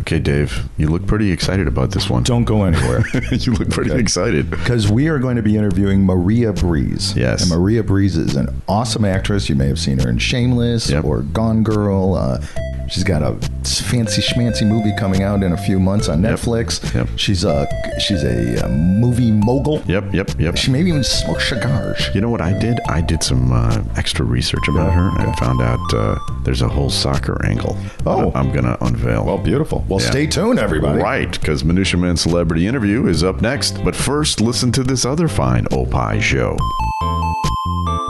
Okay, 0.00 0.18
Dave, 0.20 0.68
you 0.78 0.88
look 0.88 1.06
pretty 1.06 1.30
excited 1.30 1.66
about 1.68 1.90
this 1.90 2.08
one. 2.08 2.22
Don't 2.22 2.44
go 2.44 2.64
anywhere. 2.64 3.04
you 3.32 3.52
look 3.52 3.68
pretty 3.70 3.92
excited. 3.92 4.48
Because 4.48 4.90
we 4.90 5.08
are 5.08 5.18
going 5.18 5.36
to 5.36 5.42
be 5.42 5.56
interviewing 5.56 6.04
Maria 6.06 6.52
Breese. 6.52 7.14
Yes. 7.16 7.42
And 7.42 7.50
Maria 7.50 7.82
Breese 7.82 8.16
is 8.16 8.34
an 8.36 8.62
awesome 8.68 9.04
actress. 9.04 9.48
You 9.48 9.54
may 9.54 9.66
have 9.66 9.78
seen 9.78 9.98
her 9.98 10.08
in 10.08 10.18
Shameless 10.18 10.88
Yep. 10.90 11.04
or 11.04 11.22
Gone 11.22 11.62
Girl. 11.62 12.14
Uh, 12.14 12.42
she's 12.90 13.04
got 13.04 13.22
a 13.22 13.34
fancy 13.64 14.22
schmancy 14.22 14.66
movie 14.66 14.92
coming 14.98 15.22
out 15.22 15.42
in 15.42 15.52
a 15.52 15.56
few 15.56 15.78
months 15.78 16.08
on 16.08 16.20
Netflix. 16.20 16.94
Yep. 16.94 17.08
She's 17.16 17.44
a 17.44 17.66
she's 18.00 18.22
a, 18.24 18.64
uh 18.64 18.68
movie 18.68 19.30
mogul. 19.30 19.82
Yep, 19.86 20.12
yep, 20.14 20.30
yep. 20.38 20.56
She 20.56 20.70
maybe 20.70 20.88
even 20.90 21.04
smokes 21.04 21.48
cigars. 21.48 22.08
You 22.14 22.20
know 22.20 22.30
what 22.30 22.40
I 22.40 22.52
did? 22.58 22.78
I 22.88 23.00
did 23.00 23.22
some 23.22 23.52
uh, 23.52 23.82
extra 23.96 24.24
research 24.24 24.66
about 24.68 24.92
her 24.92 25.10
and 25.20 25.36
found 25.36 25.60
out 25.60 25.78
uh, 25.94 26.18
there's 26.44 26.62
a 26.62 26.68
whole 26.68 26.90
soccer 26.90 27.44
angle. 27.46 27.76
Oh. 28.06 28.32
I'm 28.34 28.50
going 28.52 28.64
to 28.64 28.82
unveil. 28.84 29.24
Well, 29.24 29.38
beautiful. 29.38 29.84
Well, 29.88 30.00
Yeah. 30.00 30.10
stay 30.10 30.26
tuned, 30.26 30.58
everybody. 30.58 31.00
Right, 31.02 31.30
because 31.30 31.64
Minutia 31.64 31.98
Men 32.00 32.16
Celebrity 32.16 32.66
Interview 32.66 33.06
is 33.06 33.22
up 33.24 33.40
next. 33.40 33.82
But 33.84 33.94
first, 33.96 34.40
listen 34.40 34.72
to 34.72 34.82
this 34.82 35.04
other 35.04 35.28
fine 35.28 35.66
Opie 35.72 36.20
show. 36.20 36.56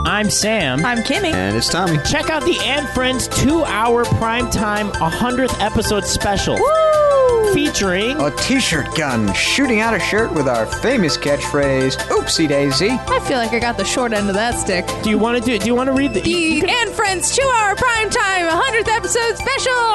I'm 0.09 0.31
Sam. 0.31 0.85
I'm 0.87 0.99
Kimmy. 0.99 1.33
And 1.35 1.55
it's 1.55 1.69
Tommy. 1.71 1.99
Check 2.11 2.31
out 2.31 2.43
the 2.43 2.59
And 2.65 2.89
Friends 2.91 3.29
two 3.29 3.63
hour 3.65 4.05
primetime 4.05 4.91
100th 4.93 5.61
episode 5.61 6.05
special 6.05 6.55
Woo! 6.57 7.53
featuring 7.53 8.19
A 8.21 8.31
t-shirt 8.37 8.95
gun 8.97 9.33
shooting 9.35 9.81
out 9.81 9.93
a 9.95 10.01
shirt 10.01 10.33
with 10.33 10.49
our 10.49 10.65
famous 10.67 11.17
catchphrase, 11.19 11.97
Oopsie 12.09 12.49
Daisy. 12.49 12.91
I 12.91 13.21
feel 13.21 13.37
like 13.39 13.53
I 13.53 13.59
got 13.59 13.77
the 13.77 13.85
short 13.85 14.13
end 14.15 14.29
of 14.29 14.35
that 14.35 14.55
stick. 14.59 14.87
Do 15.03 15.11
you 15.11 15.19
want 15.19 15.39
to 15.39 15.45
do 15.45 15.53
it? 15.55 15.61
do 15.61 15.67
you 15.67 15.75
want 15.75 15.89
to 15.89 15.93
read 15.93 16.15
the, 16.15 16.21
you- 16.29 16.37
you 16.39 16.61
The 16.63 16.69
can- 16.69 16.89
and 16.89 16.97
Friends 16.97 17.35
two 17.37 17.49
hour 17.57 17.75
primetime 17.77 18.49
100th 18.51 18.89
episode 18.89 19.37
special. 19.37 19.88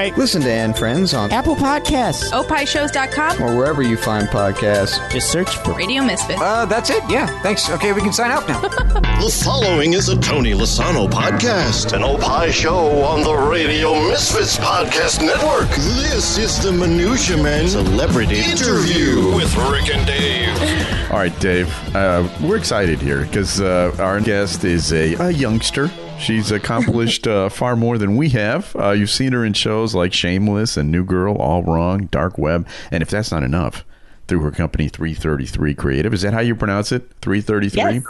All 0.00 0.06
right. 0.06 0.16
Listen 0.16 0.40
to 0.40 0.50
And 0.50 0.74
Friends 0.74 1.12
on 1.12 1.30
Apple 1.30 1.54
Podcasts. 1.54 2.30
opishows.com. 2.30 3.42
or 3.42 3.54
wherever 3.54 3.82
you 3.82 3.98
find 3.98 4.28
podcasts. 4.28 4.98
Just 5.10 5.30
search 5.30 5.54
for 5.58 5.74
Radio 5.74 6.02
Misfits. 6.02 6.40
Uh, 6.40 6.64
that's 6.64 6.88
it. 6.88 7.02
Yeah. 7.10 7.26
Thanks. 7.42 7.68
Okay, 7.68 7.92
we 7.92 8.00
can 8.00 8.10
sign 8.10 8.30
out 8.30 8.48
now. 8.48 8.62
The 9.20 9.30
following 9.44 9.92
is 9.92 10.08
a 10.08 10.18
Tony 10.18 10.52
Lasano 10.52 11.06
podcast, 11.06 11.92
an 11.92 12.02
Opie 12.02 12.50
show 12.50 13.02
on 13.02 13.22
the 13.22 13.34
Radio 13.34 13.92
Misfits 14.08 14.56
Podcast 14.56 15.20
Network. 15.22 15.68
This 15.68 16.38
is 16.38 16.62
the 16.62 16.72
Minutia 16.72 17.36
Men 17.36 17.68
Celebrity 17.68 18.38
Interview 18.38 19.34
with 19.36 19.54
Rick 19.56 19.94
and 19.94 20.06
Dave. 20.06 21.10
All 21.10 21.18
right, 21.18 21.38
Dave, 21.38 21.68
uh, 21.94 22.26
we're 22.42 22.56
excited 22.56 22.98
here 23.02 23.26
because 23.26 23.60
uh, 23.60 23.94
our 23.98 24.22
guest 24.22 24.64
is 24.64 24.90
a, 24.94 25.12
a 25.16 25.30
youngster. 25.30 25.90
She's 26.20 26.50
accomplished 26.50 27.26
uh, 27.26 27.48
far 27.48 27.76
more 27.76 27.98
than 27.98 28.16
we 28.16 28.28
have. 28.30 28.74
Uh, 28.76 28.90
you've 28.90 29.10
seen 29.10 29.32
her 29.32 29.44
in 29.44 29.52
shows 29.54 29.94
like 29.94 30.12
Shameless 30.12 30.76
and 30.76 30.90
New 30.90 31.04
Girl, 31.04 31.34
All 31.36 31.62
Wrong, 31.62 32.06
Dark 32.06 32.38
Web, 32.38 32.66
and 32.90 33.02
if 33.02 33.10
that's 33.10 33.30
not 33.32 33.42
enough, 33.42 33.84
through 34.28 34.40
her 34.40 34.50
company 34.52 34.88
333 34.88 35.74
Creative. 35.74 36.14
Is 36.14 36.22
that 36.22 36.32
how 36.32 36.40
you 36.40 36.54
pronounce 36.54 36.92
it? 36.92 37.10
333? 37.20 37.82
Yes. 37.82 38.04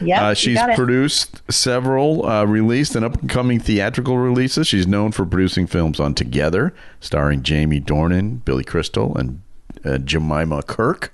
Yep, 0.00 0.22
Uh, 0.22 0.34
it. 0.72 0.76
produced 0.76 1.42
several 1.50 2.26
uh, 2.26 2.44
released 2.44 2.94
and 2.96 3.04
upcoming 3.04 3.60
theatrical 3.60 4.18
releases. 4.18 4.66
She's 4.66 4.86
known 4.86 5.12
for 5.12 5.24
producing 5.24 5.66
films 5.66 5.98
Untogether, 6.00 6.74
starring 7.00 7.42
Jamie 7.42 7.80
Dornan, 7.80 8.44
Billy 8.44 8.64
Crystal, 8.64 9.16
and 9.16 9.40
uh, 9.84 9.98
Jemima 9.98 10.62
Kirke. 10.62 11.08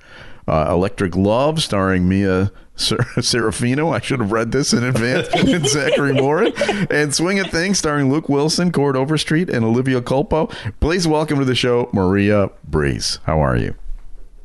Uh, 0.48 0.66
Electric 0.70 1.14
Love, 1.14 1.62
starring 1.62 2.08
Mia 2.08 2.50
Serafino. 3.18 3.94
I 3.94 4.00
should 4.00 4.20
have 4.20 4.32
read 4.32 4.52
this 4.52 4.72
in 4.72 4.84
advance. 4.84 5.28
and 5.34 5.66
Zachary 5.66 6.12
Morin. 6.12 6.52
And 6.90 7.14
Swing 7.14 7.38
a 7.38 7.44
Thing, 7.44 7.74
starring 7.74 8.10
Luke 8.10 8.28
Wilson, 8.28 8.72
Cord 8.72 8.96
Overstreet, 8.96 9.50
and 9.50 9.64
Olivia 9.64 10.00
Culpo. 10.00 10.52
Please 10.80 11.06
welcome 11.06 11.38
to 11.38 11.44
the 11.44 11.54
show, 11.54 11.90
Maria 11.92 12.50
Breese. 12.64 13.18
How 13.24 13.40
are 13.40 13.56
you? 13.56 13.74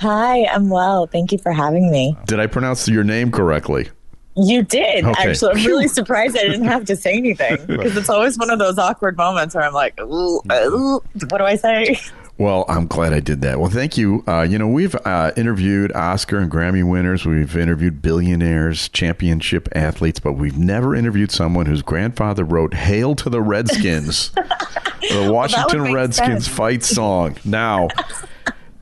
Hi, 0.01 0.45
I'm 0.45 0.69
well. 0.69 1.07
Thank 1.07 1.31
you 1.31 1.37
for 1.37 1.53
having 1.53 1.89
me. 1.89 2.17
Did 2.25 2.39
I 2.39 2.47
pronounce 2.47 2.87
your 2.87 3.03
name 3.03 3.31
correctly? 3.31 3.89
You 4.37 4.63
did. 4.63 5.05
Okay. 5.05 5.29
Actually, 5.29 5.51
I'm 5.51 5.65
really 5.65 5.87
surprised 5.87 6.37
I 6.37 6.43
didn't 6.43 6.65
have 6.65 6.83
to 6.85 6.97
say 6.97 7.13
anything 7.13 7.57
because 7.67 7.95
it's 7.95 8.09
always 8.09 8.37
one 8.37 8.49
of 8.49 8.59
those 8.59 8.77
awkward 8.77 9.15
moments 9.15 9.55
where 9.55 9.63
I'm 9.63 9.73
like, 9.73 9.97
ooh, 10.01 10.41
uh, 10.49 10.65
ooh, 10.65 11.01
what 11.29 11.37
do 11.37 11.45
I 11.45 11.55
say? 11.55 11.97
Well, 12.37 12.65
I'm 12.67 12.87
glad 12.87 13.13
I 13.13 13.21
did 13.21 13.41
that. 13.41 13.59
Well, 13.61 13.69
thank 13.69 13.97
you. 13.97 14.21
Uh, 14.27 14.41
you 14.41 14.59
know, 14.59 14.67
we've 14.67 14.93
uh, 15.05 15.31
interviewed 15.37 15.93
Oscar 15.93 16.39
and 16.39 16.51
Grammy 16.51 16.83
winners. 16.87 17.25
We've 17.25 17.55
interviewed 17.55 18.01
billionaires, 18.01 18.89
championship 18.89 19.69
athletes, 19.73 20.19
but 20.19 20.33
we've 20.33 20.57
never 20.57 20.93
interviewed 20.93 21.31
someone 21.31 21.65
whose 21.65 21.81
grandfather 21.81 22.43
wrote 22.43 22.73
"Hail 22.73 23.15
to 23.15 23.29
the 23.29 23.41
Redskins," 23.41 24.31
the 25.09 25.29
Washington 25.31 25.83
make 25.83 25.93
Redskins 25.95 26.45
sense. 26.45 26.47
fight 26.47 26.83
song. 26.83 27.37
Now. 27.45 27.87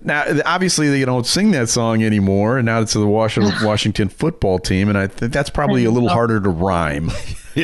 Now, 0.04 0.26
obviously, 0.46 0.90
they 0.90 1.06
don't 1.06 1.26
sing 1.26 1.52
that 1.52 1.70
song 1.70 2.04
anymore, 2.04 2.58
and 2.58 2.66
now 2.66 2.82
it's 2.82 2.94
the 2.94 3.08
Washington, 3.08 3.54
Washington 3.64 4.10
football 4.10 4.60
team, 4.60 4.90
and 4.90 4.98
I 4.98 5.08
think 5.08 5.32
that's 5.32 5.50
probably 5.50 5.86
a 5.86 5.92
little 5.92 6.10
harder 6.10 6.42
to 6.42 6.50
rhyme. 6.50 7.10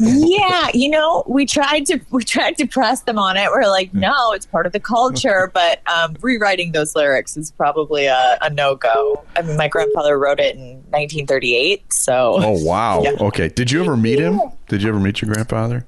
yeah, 0.00 0.68
you 0.72 0.88
know, 0.88 1.22
we 1.26 1.44
tried 1.44 1.86
to 1.86 2.00
we 2.10 2.24
tried 2.24 2.56
to 2.56 2.66
press 2.66 3.02
them 3.02 3.18
on 3.18 3.36
it. 3.36 3.50
We're 3.50 3.68
like, 3.68 3.92
no, 3.92 4.32
it's 4.32 4.46
part 4.46 4.66
of 4.66 4.72
the 4.72 4.80
culture, 4.80 5.50
but 5.54 5.86
um, 5.88 6.16
rewriting 6.20 6.72
those 6.72 6.96
lyrics 6.96 7.36
is 7.36 7.50
probably 7.50 8.06
a, 8.06 8.38
a 8.40 8.50
no 8.50 8.74
go. 8.74 9.22
I 9.36 9.42
mean, 9.42 9.56
my 9.56 9.68
grandfather 9.68 10.18
wrote 10.18 10.40
it 10.40 10.56
in 10.56 10.76
1938, 10.90 11.92
so 11.92 12.36
Oh, 12.42 12.64
wow. 12.64 13.02
Yeah. 13.02 13.12
Okay. 13.20 13.48
Did 13.48 13.70
you 13.70 13.82
ever 13.82 13.96
meet 13.96 14.18
him? 14.18 14.40
Did 14.68 14.82
you 14.82 14.88
ever 14.88 14.98
meet 14.98 15.20
your 15.20 15.32
grandfather? 15.32 15.86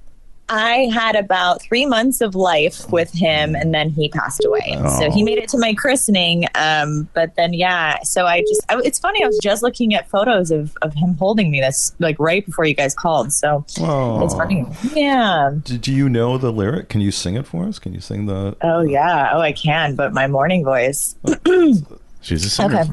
I 0.48 0.90
had 0.92 1.16
about 1.16 1.62
three 1.62 1.86
months 1.86 2.20
of 2.20 2.34
life 2.34 2.90
with 2.92 3.10
him, 3.12 3.54
and 3.56 3.72
then 3.74 3.88
he 3.90 4.10
passed 4.10 4.44
away. 4.44 4.76
So 4.98 5.10
he 5.10 5.22
made 5.22 5.38
it 5.38 5.48
to 5.50 5.58
my 5.58 5.72
christening. 5.72 6.46
Um, 6.54 7.08
but 7.14 7.34
then, 7.36 7.54
yeah. 7.54 8.02
So 8.02 8.26
I 8.26 8.40
just, 8.42 8.60
I, 8.68 8.78
it's 8.84 8.98
funny. 8.98 9.24
I 9.24 9.26
was 9.26 9.38
just 9.42 9.62
looking 9.62 9.94
at 9.94 10.08
photos 10.10 10.50
of, 10.50 10.76
of 10.82 10.92
him 10.94 11.14
holding 11.14 11.50
me 11.50 11.60
this 11.60 11.94
like 11.98 12.16
right 12.18 12.44
before 12.44 12.66
you 12.66 12.74
guys 12.74 12.94
called. 12.94 13.32
So 13.32 13.64
Oh. 13.80 14.22
it's 14.24 14.34
funny. 14.34 14.66
Yeah. 14.92 15.52
Do, 15.64 15.78
do 15.78 15.92
you 15.92 16.08
know 16.10 16.36
the 16.36 16.52
lyric? 16.52 16.90
Can 16.90 17.00
you 17.00 17.10
sing 17.10 17.36
it 17.36 17.46
for 17.46 17.64
us? 17.64 17.78
Can 17.78 17.94
you 17.94 18.00
sing 18.00 18.26
the? 18.26 18.54
Oh 18.60 18.82
yeah. 18.82 19.30
Oh, 19.32 19.40
I 19.40 19.52
can. 19.52 19.94
But 19.96 20.12
my 20.12 20.26
morning 20.26 20.62
voice. 20.64 21.16
She's 22.20 22.44
a 22.44 22.50
singer. 22.50 22.80
Okay. 22.80 22.90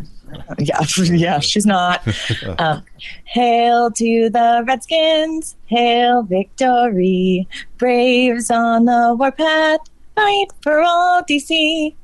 Yeah, 0.60 0.80
yeah, 0.98 1.40
she's 1.40 1.66
not. 1.66 2.06
Um, 2.58 2.84
Hail 3.26 3.92
to 3.92 4.30
the 4.30 4.64
Redskins, 4.68 5.56
hail 5.66 6.24
victory, 6.24 7.48
Braves 7.78 8.52
on 8.52 8.86
the 8.86 9.16
warpath, 9.18 9.80
fight 10.16 10.48
for 10.62 10.82
all 10.82 11.24
DC. 11.24 11.96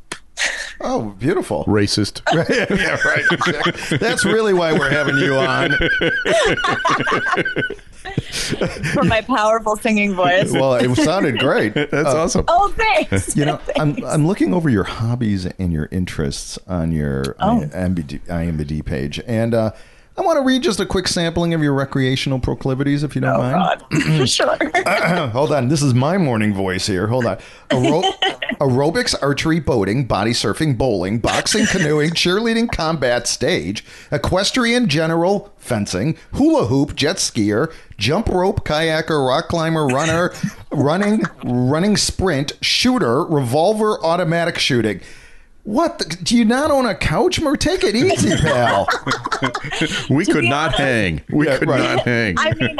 Oh, 0.81 1.15
beautiful. 1.17 1.65
Racist. 1.65 2.21
yeah, 2.33 2.97
right. 3.07 3.25
exactly. 3.31 3.97
That's 3.97 4.23
really 4.25 4.53
why 4.53 4.73
we're 4.73 4.89
having 4.91 5.17
you 5.17 5.35
on. 5.35 5.71
For 8.93 9.03
my 9.03 9.21
powerful 9.21 9.75
singing 9.75 10.13
voice. 10.15 10.51
Well, 10.51 10.75
it 10.75 10.95
sounded 10.95 11.39
great. 11.39 11.73
That's 11.73 11.93
Uh, 11.93 12.17
awesome. 12.23 12.45
Oh, 12.47 12.73
thanks. 12.77 13.35
You 13.35 13.45
know, 13.45 13.59
I'm 13.79 14.03
I'm 14.05 14.27
looking 14.27 14.53
over 14.53 14.69
your 14.69 14.83
hobbies 14.85 15.45
and 15.45 15.73
your 15.73 15.87
interests 15.91 16.57
on 16.67 16.91
your 16.91 17.35
Oh. 17.39 17.61
IMBD, 17.73 18.19
IMBD 18.27 18.85
page, 18.85 19.19
and 19.27 19.53
uh, 19.53 19.71
I 20.17 20.23
want 20.23 20.37
to 20.39 20.43
read 20.43 20.63
just 20.63 20.79
a 20.79 20.85
quick 20.85 21.07
sampling 21.07 21.53
of 21.53 21.61
your 21.61 21.73
recreational 21.73 22.39
proclivities, 22.39 23.03
if 23.03 23.13
you 23.13 23.21
don't 23.21 23.35
Oh, 23.35 23.37
mind. 23.39 23.83
God. 23.91 24.25
sure. 24.29 24.57
Hold 25.29 25.51
on, 25.51 25.67
this 25.67 25.83
is 25.83 25.93
my 25.93 26.17
morning 26.17 26.55
voice 26.55 26.87
here. 26.87 27.05
Hold 27.05 27.27
on. 27.27 27.37
Aero- 27.69 28.01
aerobics, 28.59 29.13
archery, 29.21 29.59
boating, 29.59 30.05
body 30.05 30.31
surfing, 30.31 30.75
bowling, 30.75 31.19
boxing, 31.19 31.67
canoeing, 31.67 32.09
cheerleading, 32.11 32.71
combat 32.71 33.27
stage, 33.27 33.85
equestrian, 34.11 34.87
general, 34.89 35.53
fencing, 35.57 36.17
hula 36.33 36.65
hoop, 36.65 36.95
jet 36.95 37.17
skier, 37.17 37.71
jump 37.99 38.27
rope, 38.27 38.65
kayaker, 38.65 39.27
rock 39.27 39.47
climber, 39.49 39.85
runner, 39.85 40.33
running, 40.71 41.21
running 41.43 41.95
sprint, 41.95 42.53
shooter, 42.61 43.23
revolver, 43.23 44.03
automatic 44.03 44.57
shooting. 44.57 44.99
What? 45.67 45.99
The, 45.99 46.05
do 46.23 46.37
you 46.37 46.45
not 46.45 46.71
own 46.71 46.85
a 46.85 46.95
couch? 46.95 47.41
Or 47.41 47.57
take 47.57 47.83
it 47.83 47.93
easy, 47.93 48.37
pal. 48.37 48.87
We 50.09 50.25
could 50.25 50.45
not 50.45 50.67
honest- 50.69 50.77
hang. 50.79 51.21
We 51.29 51.45
Yeah, 51.47 51.57
could 51.57 51.67
right. 51.67 51.95
not 51.95 52.05
hang. 52.05 52.35
I 52.39 52.53
mean, 52.53 52.77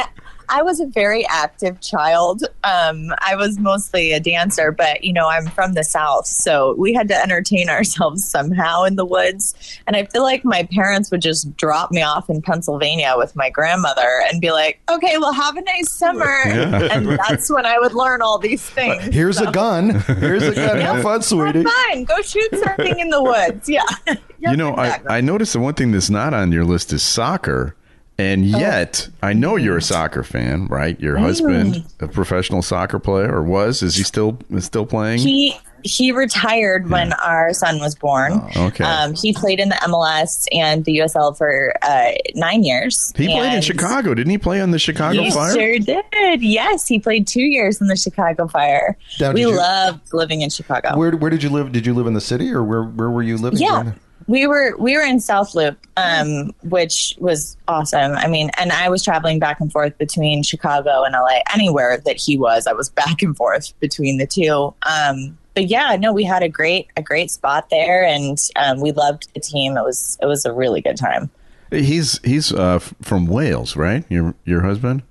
I 0.50 0.62
was 0.62 0.80
a 0.80 0.86
very 0.86 1.26
active 1.28 1.82
child. 1.82 2.44
Um, 2.64 3.14
I 3.20 3.36
was 3.36 3.60
mostly 3.60 4.14
a 4.14 4.20
dancer, 4.20 4.72
but 4.72 5.04
you 5.04 5.14
know, 5.14 5.28
I'm 5.28 5.48
from 5.48 5.74
the 5.74 5.84
South, 5.84 6.26
so 6.28 6.76
we 6.78 6.94
had 6.94 7.08
to 7.10 7.16
entertain 7.16 7.70
ourselves 7.78 8.28
somehow 8.30 8.84
in 8.84 8.96
the 8.96 9.06
woods. 9.06 9.54
And 9.88 9.96
I 9.96 10.06
feel 10.06 10.24
like 10.24 10.44
my 10.46 10.68
parents 10.72 11.12
would 11.12 11.22
just 11.22 11.56
drop 11.58 11.92
me 11.92 12.02
off 12.02 12.30
in 12.30 12.42
Pennsylvania 12.42 13.16
with 13.18 13.36
my 13.36 13.50
grandmother 13.50 14.22
and 14.30 14.42
be 14.42 14.52
like, 14.52 14.80
"Okay, 14.90 15.18
well, 15.18 15.34
have 15.34 15.58
a 15.58 15.62
nice 15.62 15.92
summer." 15.92 16.28
And 16.88 17.08
that's 17.08 17.50
when 17.50 17.66
I 17.66 17.78
would 17.80 17.94
learn 17.94 18.22
all 18.22 18.38
these 18.38 18.64
things. 18.64 19.04
Here's 19.14 19.40
a 19.40 19.52
gun. 19.52 20.00
Here's 20.02 20.44
a 20.44 20.56
gun. 20.56 20.80
Have 20.80 21.02
fun, 21.02 21.22
sweetie. 21.22 21.64
Fine, 21.64 22.06
go 22.06 22.22
shoot 22.22 22.50
something 22.64 23.00
in 23.00 23.10
the 23.10 23.22
woods. 23.22 23.68
Yeah. 23.68 23.84
you 24.40 24.58
know, 24.58 24.76
I, 24.76 25.00
I 25.08 25.22
noticed 25.22 25.54
the 25.54 25.60
one 25.60 25.74
thing 25.74 25.92
that's 25.92 26.10
not 26.10 26.34
on 26.34 26.52
your 26.52 26.64
list 26.64 26.94
is 26.94 27.04
soccer. 27.04 27.76
And 28.20 28.46
yet, 28.46 29.10
I 29.22 29.34
know 29.34 29.58
you're 29.58 29.78
a 29.78 29.82
soccer 29.82 30.24
fan, 30.24 30.66
right? 30.68 31.00
Your 31.00 31.18
husband, 31.18 31.86
a 32.00 32.08
professional 32.08 32.62
soccer 32.64 32.98
player, 32.98 33.32
or 33.32 33.44
was? 33.44 33.84
Is 33.84 33.96
he 33.96 34.04
still 34.04 34.40
is 34.50 34.66
still 34.66 34.86
playing? 34.88 35.20
He 35.20 35.56
he 35.84 36.12
retired 36.12 36.90
when 36.90 37.14
our 37.14 37.54
son 37.54 37.80
was 37.80 37.94
born. 37.94 38.34
Oh, 38.56 38.66
okay. 38.68 38.84
Um, 38.84 39.14
he 39.14 39.34
played 39.34 39.60
in 39.60 39.70
the 39.70 39.76
MLS 39.76 40.48
and 40.52 40.84
the 40.86 40.98
USL 40.98 41.38
for 41.38 41.72
uh, 41.84 42.12
nine 42.34 42.64
years. 42.64 43.14
He 43.16 43.28
played 43.28 43.54
in 43.54 43.62
Chicago, 43.62 44.16
didn't 44.16 44.32
he? 44.32 44.40
Play 44.40 44.60
on 44.62 44.72
the 44.72 44.80
Chicago 44.80 45.22
He 45.22 45.30
Fire. 45.30 45.54
sure 45.54 45.78
did. 45.78 46.42
Yes, 46.42 46.88
he 46.88 47.00
played 47.00 47.28
two 47.28 47.44
years 47.44 47.80
in 47.80 47.88
the 47.88 47.96
Chicago 47.96 48.48
Fire. 48.48 48.98
Now, 49.20 49.32
we 49.34 49.42
you- 49.42 49.56
loved 49.56 50.12
living 50.14 50.42
in 50.42 50.50
Chicago. 50.50 50.98
Where 50.98 51.16
where 51.16 51.30
did 51.30 51.44
you 51.44 51.50
live? 51.50 51.72
Did 51.72 51.86
you 51.86 51.94
live 51.94 52.08
in 52.08 52.16
the 52.16 52.22
city 52.22 52.52
or 52.52 52.64
where 52.64 52.84
where 52.84 53.12
were 53.12 53.24
you 53.24 53.38
living? 53.38 53.60
yeah, 53.60 53.84
during 53.84 54.00
we 54.28 54.46
were 54.46 54.76
we 54.78 54.96
were 54.96 55.04
in 55.04 55.20
South 55.20 55.56
Loop, 55.56 55.78
um, 55.96 56.54
which 56.64 57.16
was 57.18 57.58
awesome. 57.68 58.12
I 58.14 58.28
mean, 58.28 58.52
and 58.58 58.72
I 58.72 58.90
was 58.90 59.04
traveling 59.04 59.40
back 59.40 59.60
and 59.60 59.72
forth 59.72 59.98
between 59.98 60.44
Chicago 60.44 61.04
and 61.04 61.14
LA. 61.14 61.40
Anywhere 61.54 61.98
that 62.06 62.18
he 62.18 62.38
was, 62.38 62.68
I 62.68 62.74
was 62.74 62.90
back 62.90 63.22
and 63.22 63.36
forth 63.36 63.78
between 63.80 64.18
the 64.18 64.28
two. 64.28 64.74
Um, 64.84 65.38
but 65.56 65.68
yeah, 65.68 65.96
no, 66.00 66.14
we 66.14 66.24
had 66.24 66.44
a 66.44 66.50
great 66.50 66.88
a 66.98 67.02
great 67.02 67.32
spot 67.32 67.70
there, 67.70 68.04
and 68.04 68.38
um, 68.58 68.82
we 68.82 68.92
loved 68.92 69.34
the 69.34 69.40
team. 69.40 69.78
It 69.78 69.84
was 69.84 70.18
it 70.22 70.26
was 70.26 70.46
a 70.46 70.54
really 70.54 70.82
good 70.82 70.98
time. 70.98 71.30
He's 71.72 72.20
he's 72.24 72.54
uh, 72.54 72.80
from 72.80 73.28
Wales, 73.28 73.76
right? 73.76 74.06
Your 74.10 74.36
your 74.46 74.62
husband? 74.62 75.04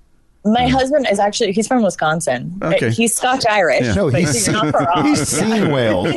My 0.53 0.67
husband 0.67 1.07
is 1.11 1.19
actually 1.19 1.51
he's 1.51 1.67
from 1.67 1.83
Wisconsin. 1.83 2.57
Okay. 2.61 2.89
He's 2.91 3.15
Scotch 3.15 3.45
Irish. 3.49 3.83
Yeah. 3.85 3.93
No, 3.93 4.11
but 4.11 4.19
he's 4.21 4.47
you're 4.47 4.55
not 4.71 5.05
he's 5.05 5.27
seen 5.27 5.71
whales, 5.73 6.07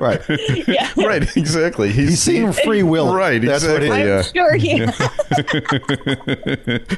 right? 0.00 0.20
yeah. 0.68 0.90
Right, 0.96 1.36
exactly. 1.36 1.90
He's, 1.92 2.08
He's 2.10 2.22
seen 2.22 2.52
Free 2.52 2.82
Will. 2.82 3.14
Right, 3.14 3.40
That's 3.42 3.66
what 3.66 3.82
exactly. 3.82 4.00
he- 4.00 4.06
yeah. 4.06 4.18
I'm 4.18 4.24
sure 4.32 4.54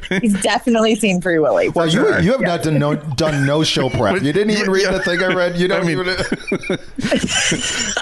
he 0.09 0.19
He's 0.21 0.41
definitely 0.41 0.95
seen 0.95 1.21
Free 1.21 1.39
Willy. 1.39 1.69
Well, 1.69 1.85
you 1.85 1.91
sure. 1.91 2.19
you 2.19 2.31
have 2.31 2.41
not 2.41 2.63
done 2.63 2.79
no 2.79 2.95
done 2.95 3.45
no 3.45 3.63
show 3.63 3.89
prep. 3.89 4.21
You 4.21 4.33
didn't 4.33 4.51
even 4.51 4.69
read 4.71 4.83
Yeah. 4.83 4.91
the 4.91 5.03
thing 5.03 5.21
I 5.21 5.33
read. 5.33 5.57
You 5.57 5.67
don't 5.67 5.83
I 5.83 5.87
mean- 5.87 5.99
even. 5.99 6.15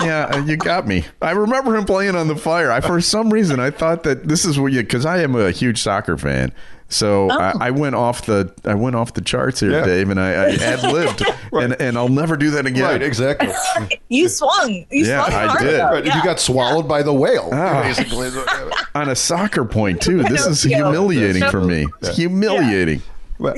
Yeah, 0.01 0.29
uh, 0.31 0.37
you 0.45 0.57
got 0.57 0.87
me. 0.87 1.05
I 1.21 1.31
remember 1.31 1.75
him 1.75 1.85
playing 1.85 2.15
on 2.15 2.27
the 2.27 2.35
fire. 2.35 2.71
I, 2.71 2.81
for 2.81 2.99
some 3.01 3.31
reason, 3.31 3.59
I 3.59 3.69
thought 3.69 4.03
that 4.03 4.27
this 4.27 4.45
is 4.45 4.59
what 4.59 4.71
you 4.71 4.81
because 4.81 5.05
I 5.05 5.19
am 5.21 5.35
a 5.35 5.51
huge 5.51 5.81
soccer 5.81 6.17
fan. 6.17 6.51
So 6.91 7.29
I, 7.31 7.53
I 7.67 7.71
went 7.71 7.95
off 7.95 8.25
the 8.25 8.53
I 8.65 8.73
went 8.75 8.95
off 8.97 9.13
the 9.13 9.21
charts 9.21 9.61
here, 9.61 9.71
Yeah. 9.71 9.85
Dave, 9.85 10.09
and 10.09 10.19
I, 10.19 10.31
I 10.33 10.47
ad 10.61 10.83
libbed, 10.83 11.23
and 11.53 11.73
and 11.81 11.97
I'll 11.97 12.09
never 12.09 12.35
do 12.35 12.51
that 12.51 12.65
again. 12.65 12.83
Right, 12.83 13.01
exactly. 13.01 13.49
You 14.09 14.27
swung. 14.27 14.69
You 14.91 15.05
Yeah, 15.05 15.23
swung 15.25 15.39
I 15.41 15.47
hard 15.47 15.59
did. 15.61 15.79
though. 15.79 15.85
Right, 15.91 16.05
Yeah. 16.05 16.17
You 16.17 16.23
got 16.23 16.39
swallowed 16.41 16.87
by 16.87 17.01
the 17.01 17.13
whale. 17.13 17.49
Ah. 17.53 17.81
Basically, 17.83 18.29
On 18.95 19.07
a 19.09 19.15
soccer 19.15 19.63
point 19.63 20.01
too. 20.01 20.21
This 20.23 20.45
is 20.45 20.63
humiliating 20.63 21.49
for 21.49 21.61
me. 21.61 21.87
It's 22.01 22.17
humiliating. 22.17 23.01
Well, 23.39 23.55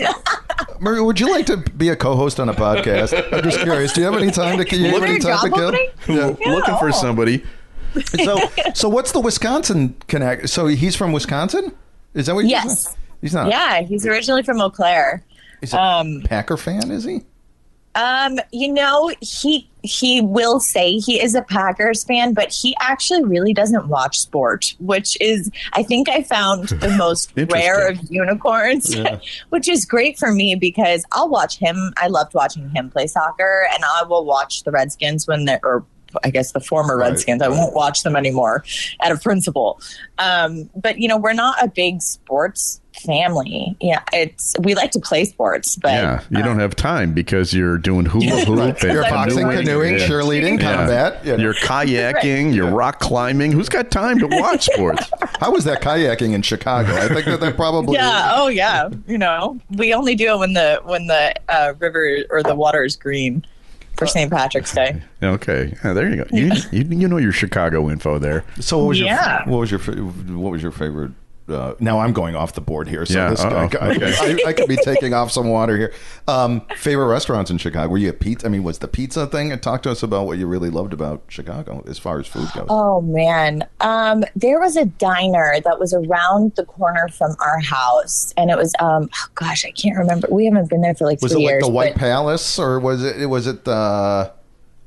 Maria, 0.80 1.04
would 1.04 1.20
you 1.20 1.30
like 1.32 1.48
to 1.48 1.58
be 1.58 1.90
a 1.90 1.96
co-host 1.96 2.40
on 2.40 2.50
a 2.50 2.54
podcast? 2.54 3.14
I'm 3.34 3.44
just 3.44 3.60
curious. 3.62 3.94
Do 3.94 4.02
you 4.02 4.06
have 4.12 4.16
any 4.22 4.32
time 4.32 4.64
to? 4.64 4.78
You 4.78 4.92
have 4.94 5.04
any 5.04 5.20
there 5.20 5.34
time 5.36 5.50
to 5.52 5.56
kill? 5.58 5.74
Yeah. 6.16 6.36
Yeah. 6.40 6.52
Looking 6.54 6.78
for 6.78 6.92
somebody. 6.92 7.44
So, 8.24 8.40
so 8.76 8.90
what's 8.90 9.12
the 9.12 9.20
Wisconsin 9.20 9.96
connect? 10.08 10.50
So 10.50 10.68
he's 10.68 10.96
from 10.96 11.12
Wisconsin. 11.14 11.74
Is 12.14 12.28
that 12.28 12.36
what? 12.36 12.44
you 12.46 12.52
Yes. 12.52 12.96
He's 13.24 13.34
not. 13.34 13.48
Yeah, 13.50 13.82
he's 13.82 14.06
originally 14.06 14.44
from 14.44 14.60
Eau 14.60 14.70
Claire. 14.70 15.24
He's 15.62 15.74
a 15.74 15.80
Um, 15.82 16.22
Packer 16.26 16.58
fan, 16.58 16.92
is 16.92 17.06
he? 17.06 17.22
Um, 17.96 18.38
you 18.52 18.74
know, 18.74 19.12
he 19.22 19.70
he 19.84 20.20
will 20.22 20.60
say 20.60 20.94
he 20.98 21.22
is 21.22 21.36
a 21.36 21.42
Packers 21.44 22.04
fan, 22.04 22.34
but 22.34 22.52
he 22.52 22.76
actually 22.82 23.24
really 23.24 23.54
doesn't 23.54 23.88
watch 23.88 24.20
sport, 24.20 24.74
which 24.80 25.16
is 25.22 25.50
I 25.74 25.84
think 25.84 26.10
I 26.10 26.24
found 26.24 26.68
the 26.82 26.90
most 26.90 27.32
rare 27.38 27.88
of 27.90 28.00
unicorns, 28.12 28.94
which 29.50 29.70
is 29.70 29.86
great 29.86 30.18
for 30.20 30.34
me 30.34 30.56
because 30.56 31.06
I'll 31.14 31.30
watch 31.30 31.58
him. 31.60 31.94
I 31.98 32.08
loved 32.08 32.34
watching 32.34 32.70
him 32.72 32.90
play 32.90 33.08
soccer, 33.08 33.68
and 33.74 33.84
I 33.86 34.04
will 34.04 34.26
watch 34.26 34.64
the 34.64 34.72
Redskins 34.72 35.26
when 35.28 35.46
they're 35.46 35.62
or 35.64 35.86
I 36.24 36.30
guess 36.30 36.52
the 36.52 36.60
former 36.60 36.98
Right, 36.98 37.12
Redskins. 37.12 37.42
I 37.42 37.48
won't 37.48 37.74
watch 37.74 38.02
them 38.04 38.16
anymore 38.16 38.64
out 39.02 39.12
of 39.12 39.22
principle. 39.24 39.80
Um, 40.18 40.70
but 40.76 40.98
you 41.00 41.08
know, 41.08 41.18
we're 41.18 41.34
not 41.34 41.64
a 41.64 41.68
big 41.68 42.02
sports 42.02 42.82
family. 42.94 43.76
Yeah, 43.82 44.02
it's 44.14 44.56
we 44.60 44.76
like 44.76 44.92
to 44.92 45.00
play 45.00 45.26
sports, 45.26 45.76
but 45.76 45.92
Yeah, 45.92 46.22
you 46.30 46.42
don't 46.44 46.60
have 46.60 46.76
time 46.76 47.14
because 47.14 47.54
you're 47.54 47.78
doing 47.78 48.06
hula 48.06 48.44
hoop. 48.46 48.82
and 48.84 48.94
You're 48.94 49.04
boxing, 49.04 49.40
canoeing. 49.48 49.66
canoeing, 49.66 49.94
Yeah. 50.00 50.08
cheerleading, 50.08 50.60
Yeah. 50.62 50.76
combat. 50.76 51.26
you 51.26 51.38
know. 51.38 51.44
You're 51.44 51.54
kayaking. 51.56 52.54
You're 52.56 52.70
rock 52.72 53.00
climbing. 53.00 53.52
Who's 53.52 53.70
got 53.70 53.92
time 53.92 54.20
to 54.20 54.28
watch 54.28 54.66
sports? 54.66 55.10
How 55.40 55.52
was 55.52 55.64
that 55.66 55.82
kayaking 55.82 56.34
in 56.34 56.42
Chicago? 56.42 56.94
I 56.96 57.08
think 57.08 57.26
that 57.26 57.40
that 57.42 57.56
probably. 57.56 57.96
Yeah. 57.96 58.32
Oh, 58.36 58.48
yeah. 58.48 58.90
You 59.08 59.18
know, 59.18 59.60
we 59.72 59.94
only 59.94 60.16
do 60.16 60.32
it 60.34 60.40
when 60.40 60.54
the 60.54 60.80
when 60.84 61.08
the 61.08 61.34
uh, 61.50 61.74
river 61.80 62.18
or 62.30 62.44
the 62.44 62.56
water 62.56 62.84
is 62.84 62.96
green 62.96 63.46
for 63.98 64.08
St. 64.08 64.32
Patrick's 64.32 64.74
Day. 64.74 65.02
Okay, 65.22 65.74
Yeah, 65.84 65.94
there 65.94 66.10
you 66.10 66.16
go. 66.18 66.26
You, 66.32 66.52
you 66.72 66.84
you 67.02 67.08
know 67.08 67.18
your 67.18 67.32
Chicago 67.32 67.90
info 67.90 68.18
there. 68.18 68.44
So 68.60 68.80
what 68.80 68.88
was 68.88 69.00
Yeah. 69.00 69.44
your 69.46 69.52
what 69.54 69.60
was 69.60 69.72
your 69.72 69.80
what 69.80 70.52
was 70.52 70.62
your 70.64 70.72
favorite? 70.72 71.12
Uh, 71.48 71.74
now 71.80 72.00
I'm 72.00 72.14
going 72.14 72.36
off 72.36 72.54
the 72.54 72.62
board 72.62 72.88
here, 72.88 73.06
so 73.06 73.16
Yeah, 73.16 73.30
this, 73.30 73.42
uh-oh. 73.42 73.70
I, 73.82 73.88
I, 73.88 73.92
I, 73.92 74.38
I 74.48 74.54
could 74.54 74.68
be 74.68 74.78
taking 74.78 75.14
off 75.14 75.32
some 75.32 75.50
water 75.50 75.78
here. 75.78 75.94
Um, 76.28 76.62
favorite 76.78 77.08
restaurants 77.08 77.52
in 77.52 77.58
Chicago? 77.58 77.90
Were 77.90 77.98
you 77.98 78.10
a 78.10 78.14
pizza? 78.14 78.48
I 78.48 78.50
mean, 78.50 78.64
was 78.64 78.80
the 78.80 78.88
pizza 78.88 79.28
thing? 79.28 79.52
And 79.52 79.62
talk 79.62 79.84
to 79.84 79.92
us 79.92 80.04
about 80.04 80.26
what 80.26 80.38
you 80.38 80.48
really 80.48 80.70
loved 80.70 80.94
about 80.94 81.24
Chicago 81.28 81.84
as 81.88 82.00
far 82.00 82.20
as 82.20 82.28
food 82.28 82.50
goes. 82.54 82.68
Oh 82.70 83.02
man, 83.02 83.68
um, 83.82 84.24
there 84.36 84.60
was 84.60 84.78
a 84.78 84.86
diner 84.86 85.58
that 85.66 85.80
was 85.80 85.94
around 85.94 86.54
the 86.56 86.66
corner 86.66 87.10
from 87.10 87.36
our 87.42 87.60
house, 87.60 88.34
and 88.38 88.50
it 88.50 88.58
was 88.58 88.74
um, 88.80 89.10
oh 89.14 89.28
gosh, 89.36 89.66
I 89.66 89.72
can't 89.72 89.98
remember. 89.98 90.28
We 90.32 90.46
haven't 90.46 90.70
been 90.70 90.82
there 90.82 90.96
for 90.96 91.06
like 91.06 91.22
was 91.22 91.34
it 91.34 91.36
three 91.36 91.46
like 91.46 91.52
years. 91.52 91.64
the 91.66 91.72
White 91.72 91.94
but- 91.96 92.00
Palace, 92.00 92.58
or 92.58 92.80
was 92.80 93.04
it 93.04 93.30
was 93.30 93.48
it 93.48 93.68
uh, 93.68 94.32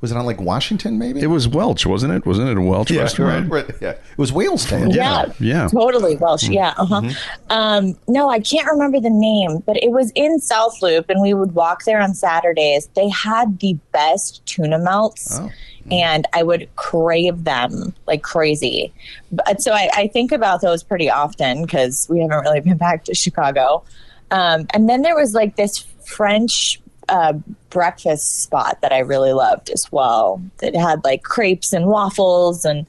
was 0.01 0.11
it 0.13 0.17
on 0.17 0.27
like 0.27 0.41
Washington? 0.41 0.99
Maybe 0.99 1.21
It 1.21 1.27
was 1.29 1.49
Welch, 1.49 1.87
wasn't 1.87 2.13
it? 2.13 2.27
Wasn't 2.27 2.49
it 2.49 2.57
a 2.57 2.61
Welch 2.61 2.91
yeah, 2.91 3.01
restaurant? 3.03 3.51
right, 3.51 3.67
right, 3.69 3.77
yeah. 3.81 3.91
It 3.91 4.19
was 4.19 4.31
Whalestown. 4.33 4.95
Yeah, 4.95 5.33
yeah. 5.41 5.69
totally 5.69 6.17
Welsh. 6.17 6.49
Yeah, 6.49 6.75
uh-huh. 6.77 7.11
Um, 7.51 7.97
no, 8.09 8.29
I 8.31 8.41
can't 8.41 8.67
remember 8.71 9.01
the 9.01 9.11
name, 9.11 9.63
but 9.67 9.77
it 9.83 9.91
was 9.91 10.13
in 10.15 10.39
South 10.41 10.81
Loop, 10.83 11.09
and 11.09 11.21
we 11.23 11.33
would 11.35 11.55
walk 11.55 11.85
there 11.85 12.01
on 12.01 12.15
Saturdays. 12.15 12.89
They 12.95 13.09
had 13.09 13.59
the 13.61 13.79
best 13.93 14.45
tuna 14.47 14.79
melts, 14.79 15.39
Oh. 15.41 15.51
and 15.91 16.27
I 16.35 16.43
would 16.43 16.69
crave 16.77 17.45
them 17.45 17.95
like 18.07 18.23
crazy. 18.23 18.93
But 19.33 19.63
so 19.63 19.73
I, 19.73 19.89
I 19.95 20.07
think 20.09 20.31
about 20.33 20.61
those 20.61 20.83
pretty 20.83 21.09
often 21.11 21.63
because 21.63 22.07
we 22.11 22.21
haven't 22.21 22.41
really 22.41 22.61
been 22.61 22.77
back 22.77 23.05
to 23.05 23.15
Chicago. 23.15 23.83
Um, 24.31 24.67
and 24.75 24.89
then 24.89 25.03
there 25.03 25.15
was 25.15 25.35
like 25.35 25.57
this 25.57 25.79
French 26.05 26.81
uh, 27.09 27.35
breakfast 27.71 28.43
spot 28.43 28.79
that 28.83 28.93
I 28.93 28.99
really 28.99 29.33
loved 29.33 29.71
as 29.71 29.91
well. 29.93 30.43
That 30.59 30.75
had 30.75 31.05
like 31.05 31.23
crepes 31.23 31.73
and 31.73 31.87
waffles, 31.87 32.65
and 32.65 32.87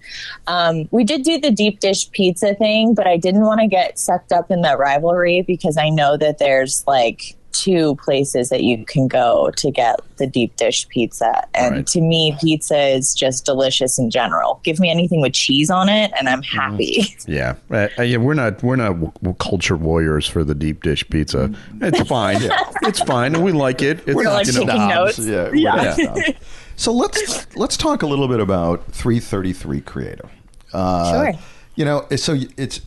um, 0.47 0.87
we 0.91 1.03
did 1.03 1.23
do 1.23 1.39
the 1.39 1.51
deep 1.51 1.79
dish 1.79 2.09
pizza 2.11 2.55
thing, 2.55 2.93
but 2.93 3.07
I 3.07 3.17
didn't 3.17 3.41
want 3.41 3.61
to 3.61 3.67
get 3.67 3.99
sucked 3.99 4.31
up 4.31 4.51
in 4.51 4.61
that 4.61 4.79
rivalry 4.79 5.41
because 5.41 5.77
I 5.77 5.89
know 5.89 6.17
that 6.17 6.37
there's 6.37 6.83
like 6.87 7.35
two 7.57 7.95
places 8.03 8.49
that 8.49 8.63
you 8.63 8.85
can 8.85 9.07
go 9.07 9.51
to 9.57 9.71
get 9.71 9.99
the 10.17 10.27
deep 10.27 10.55
dish 10.55 10.87
pizza, 10.89 11.45
and 11.53 11.75
Right. 11.75 11.87
to 11.87 12.01
me, 12.01 12.35
pizza 12.41 12.77
is 12.79 13.13
just 13.13 13.45
delicious 13.45 13.97
in 13.99 14.09
general. 14.09 14.59
Give 14.63 14.79
me 14.79 14.89
anything 14.89 15.21
with 15.21 15.33
cheese 15.33 15.69
on 15.69 15.89
it, 15.89 16.11
and 16.17 16.27
I'm 16.29 16.41
happy. 16.43 17.15
Yeah, 17.27 17.55
uh, 17.71 17.87
uh, 17.99 18.03
yeah. 18.03 18.17
We're 18.17 18.33
not 18.33 18.63
we're 18.63 18.75
not 18.77 18.93
w- 18.99 19.35
culture 19.39 19.75
warriors 19.75 20.25
for 20.27 20.43
the 20.43 20.55
deep 20.55 20.81
dish 20.83 21.07
pizza. 21.09 21.53
It's 21.81 22.01
fine. 22.07 22.41
It's 22.83 23.01
fine, 23.01 23.35
and 23.35 23.43
we 23.43 23.51
like 23.51 23.81
it. 23.81 23.99
It's 24.07 24.15
We're 24.15 24.23
not, 24.23 24.33
like 24.33 24.47
you 24.47 24.53
know, 24.53 24.59
taking 24.65 24.87
notes. 24.87 25.19
Yeah, 25.19 25.51
Yeah. 25.53 25.75
we're 25.75 25.83
not 25.85 25.95
snobs. 25.95 26.39
So 26.77 26.91
let's 26.93 27.47
let's 27.57 27.75
talk 27.77 28.01
a 28.03 28.07
little 28.07 28.27
bit 28.27 28.39
about 28.39 28.85
333 28.91 29.81
Creative. 29.81 30.29
Uh, 30.73 31.11
Sure. 31.11 31.33
You 31.75 31.85
know, 31.85 32.05
so 32.15 32.35
it's 32.55 32.81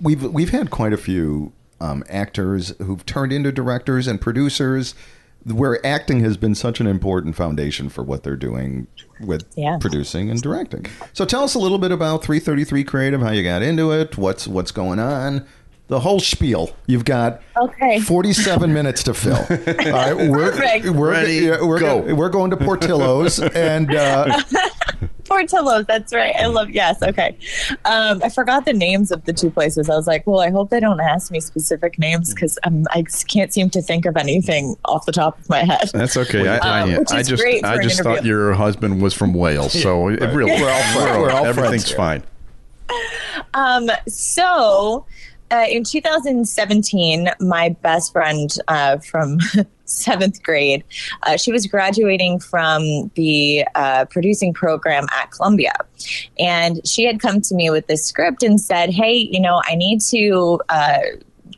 we've 0.00 0.22
we've 0.22 0.50
had 0.50 0.70
quite 0.70 0.92
a 0.92 0.96
few 0.96 1.52
um, 1.80 2.04
actors 2.08 2.74
who've 2.78 3.04
turned 3.06 3.32
into 3.32 3.50
directors 3.52 4.06
and 4.06 4.20
producers, 4.20 4.94
where 5.46 5.84
acting 5.86 6.20
has 6.20 6.36
been 6.36 6.54
such 6.54 6.80
an 6.80 6.86
important 6.86 7.34
foundation 7.34 7.88
for 7.88 8.02
what 8.02 8.22
they're 8.22 8.36
doing 8.36 8.86
with 9.20 9.44
Yeah. 9.56 9.78
producing 9.80 10.30
and 10.30 10.40
directing. 10.42 10.86
So 11.14 11.24
tell 11.24 11.42
us 11.42 11.54
a 11.54 11.58
little 11.58 11.78
bit 11.78 11.92
about 11.92 12.22
333 12.22 12.84
Creative, 12.84 13.20
how 13.22 13.30
you 13.30 13.42
got 13.42 13.62
into 13.62 13.90
it, 13.92 14.18
what's 14.18 14.46
what's 14.46 14.70
going 14.70 14.98
on. 14.98 15.46
The 15.88 15.98
whole 16.00 16.20
spiel. 16.20 16.70
You've 16.86 17.04
got 17.04 17.40
Okay. 17.60 17.98
47 17.98 18.72
minutes 18.72 19.02
to 19.04 19.12
fill. 19.14 19.34
All 19.38 19.44
right, 19.92 20.14
we're 20.14 20.52
Perfect. 20.52 20.90
we're 20.90 21.10
Ready, 21.10 21.48
we're 21.50 21.80
go. 21.80 22.00
go. 22.02 22.14
we're 22.14 22.28
going 22.28 22.50
to 22.52 22.56
Portillo's 22.56 23.40
and 23.40 23.92
uh, 23.92 24.40
Portillo's, 25.40 25.86
that's 25.86 26.12
right. 26.12 26.34
I 26.36 26.46
love 26.46 26.70
yes. 26.70 27.02
Okay, 27.02 27.36
um, 27.84 28.22
I 28.22 28.28
forgot 28.28 28.64
the 28.64 28.72
names 28.72 29.10
of 29.10 29.24
the 29.24 29.32
two 29.32 29.50
places. 29.50 29.88
I 29.88 29.96
was 29.96 30.06
like, 30.06 30.26
well, 30.26 30.40
I 30.40 30.50
hope 30.50 30.70
they 30.70 30.80
don't 30.80 31.00
ask 31.00 31.30
me 31.30 31.40
specific 31.40 31.98
names 31.98 32.34
because 32.34 32.58
I 32.64 33.04
can't 33.28 33.52
seem 33.52 33.70
to 33.70 33.82
think 33.82 34.06
of 34.06 34.16
anything 34.16 34.76
off 34.84 35.06
the 35.06 35.12
top 35.12 35.38
of 35.38 35.48
my 35.48 35.64
head. 35.64 35.90
That's 35.92 36.16
okay. 36.16 36.46
I, 36.48 36.58
I, 36.58 36.80
Um, 36.82 36.96
which 36.96 37.10
I 37.10 37.22
just 37.22 37.42
great 37.42 37.64
I 37.64 37.74
for 37.74 37.80
an 37.80 37.88
just 37.88 38.02
thought 38.02 38.24
your 38.24 38.52
husband 38.54 39.00
was 39.00 39.14
from 39.14 39.34
Wales, 39.34 39.72
so 39.72 40.08
it 40.08 40.20
really 40.20 40.52
We're 40.52 40.70
all 40.70 40.82
friends. 40.92 41.18
We're 41.18 41.30
all 41.30 41.46
everything's 41.46 41.90
friends 41.90 42.22
fine. 42.22 42.22
Um, 43.54 43.90
so 44.08 45.06
uh, 45.50 45.66
in 45.68 45.84
2017, 45.84 47.30
my 47.40 47.70
best 47.82 48.12
friend 48.12 48.50
uh, 48.68 48.98
from 48.98 49.38
seventh 49.90 50.42
grade, 50.42 50.84
uh, 51.24 51.36
she 51.36 51.52
was 51.52 51.66
graduating 51.66 52.40
from 52.40 53.10
the 53.14 53.64
uh, 53.74 54.04
producing 54.06 54.54
program 54.54 55.06
at 55.12 55.30
Columbia. 55.30 55.74
And 56.38 56.86
she 56.86 57.04
had 57.04 57.20
come 57.20 57.40
to 57.42 57.54
me 57.54 57.70
with 57.70 57.86
this 57.86 58.04
script 58.04 58.42
and 58.42 58.60
said, 58.60 58.90
Hey, 58.90 59.14
you 59.14 59.40
know, 59.40 59.60
I 59.64 59.74
need 59.74 60.00
to. 60.10 60.60
Uh, 60.68 60.98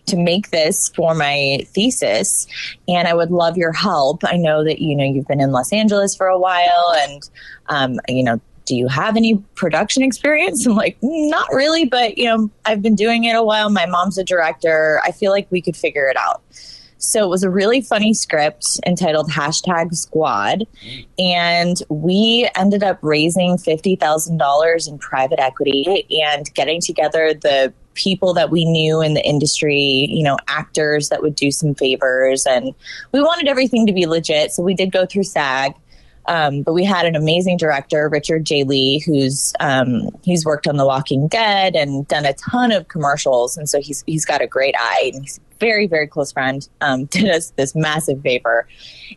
to 0.07 0.17
make 0.17 0.51
this 0.51 0.89
for 0.97 1.15
my 1.15 1.61
thesis 1.67 2.49
and 2.89 3.07
i 3.07 3.15
would 3.15 3.31
love 3.31 3.57
your 3.57 3.73
help 3.73 4.23
i 4.25 4.37
know 4.37 4.65
that 4.65 4.81
you 4.81 4.97
know 4.97 5.05
you've 5.05 5.29
been 5.29 5.41
in 5.41 5.53
los 5.53 5.73
angeles 5.73 6.17
for 6.17 6.27
a 6.27 6.39
while 6.39 6.95
and 7.05 7.31
um, 7.69 8.01
you 8.09 8.25
know 8.25 8.41
do 8.65 8.77
you 8.77 8.89
have 8.89 9.17
any 9.17 9.37
production 9.55 10.03
experience? 10.03 10.67
I'm 10.67 10.75
like, 10.75 10.99
"Mm, 11.01 11.31
not 11.31 11.53
really, 11.53 11.85
but 11.85 12.19
you 12.19 12.25
know, 12.25 12.51
I've 12.65 12.83
been 12.83 12.95
doing 12.95 13.25
it 13.25 13.35
a 13.35 13.43
while. 13.43 13.71
My 13.71 13.87
mom's 13.87 14.19
a 14.19 14.25
director. 14.25 15.01
I 15.05 15.12
feel 15.12 15.33
like 15.33 15.47
we 15.51 15.61
could 15.61 15.77
figure 15.77 16.09
it 16.09 16.17
out. 16.17 16.43
So 17.03 17.25
it 17.25 17.29
was 17.29 17.43
a 17.43 17.51
really 17.51 17.81
funny 17.81 18.15
script 18.15 18.81
entitled 18.87 19.29
hashtag 19.29 19.95
squad. 19.95 20.67
And 21.19 21.77
we 21.89 22.49
ended 22.55 22.85
up 22.85 22.99
raising 23.03 23.57
$50,000 23.57 24.89
in 24.89 24.99
private 24.99 25.41
equity 25.41 26.07
and 26.23 26.53
getting 26.55 26.81
together 26.81 27.35
the 27.35 27.75
people 27.95 28.33
that 28.35 28.51
we 28.51 28.65
knew 28.65 29.03
in 29.03 29.15
the 29.15 29.27
industry, 29.27 30.07
you 30.11 30.23
know, 30.23 30.39
actors 30.47 31.09
that 31.09 31.23
would 31.23 31.35
do 31.35 31.51
some 31.51 31.75
favors. 31.75 32.47
And 32.47 32.73
we 33.11 33.21
wanted 33.21 33.49
everything 33.49 33.85
to 33.89 33.93
be 33.93 34.07
legit. 34.07 34.53
So 34.53 34.63
we 34.63 34.75
did 34.75 34.93
go 34.93 35.05
through 35.05 35.25
SAG. 35.25 35.75
Um, 36.26 36.62
but 36.62 36.73
we 36.73 36.85
had 36.85 37.07
an 37.07 37.17
amazing 37.17 37.57
director, 37.57 38.09
Richard 38.09 38.45
J. 38.45 38.64
Lee, 38.64 39.00
who's 39.00 39.52
um, 39.61 40.09
he's 40.23 40.45
worked 40.45 40.67
on 40.67 40.76
The 40.76 40.87
Walking 40.87 41.29
Dead 41.29 41.75
and 41.75 42.07
done 42.07 42.25
a 42.25 42.33
ton 42.35 42.71
of 42.71 42.88
commercials, 42.88 43.57
and 43.57 43.69
so 43.69 43.81
he's 43.81 44.05
he's 44.07 44.25
got 44.25 44.41
a 44.41 44.47
great 44.47 44.75
eye. 44.79 45.11
And 45.12 45.23
he's 45.23 45.38
a 45.38 45.55
very 45.59 45.87
very 45.87 46.07
close 46.07 46.33
friend. 46.33 46.69
Um, 46.81 47.05
did 47.07 47.29
us 47.29 47.50
this 47.57 47.75
massive 47.75 48.23
favor, 48.23 48.69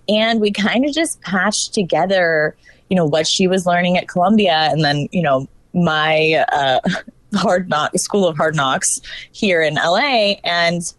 and 0.09 0.41
we 0.41 0.51
kind 0.51 0.85
of 0.85 0.93
just 0.93 1.21
patched 1.21 1.73
together, 1.73 2.55
you 2.89 2.95
know, 2.95 3.05
what 3.05 3.27
she 3.27 3.47
was 3.47 3.65
learning 3.65 3.97
at 3.97 4.07
Columbia, 4.07 4.69
and 4.71 4.83
then 4.83 5.07
you 5.11 5.21
know 5.21 5.47
my 5.73 6.43
uh, 6.51 6.79
hard 7.35 7.69
knock 7.69 7.97
school 7.97 8.27
of 8.27 8.35
hard 8.35 8.55
knocks 8.55 8.99
here 9.31 9.61
in 9.61 9.75
LA, 9.75 10.35
and 10.43 10.93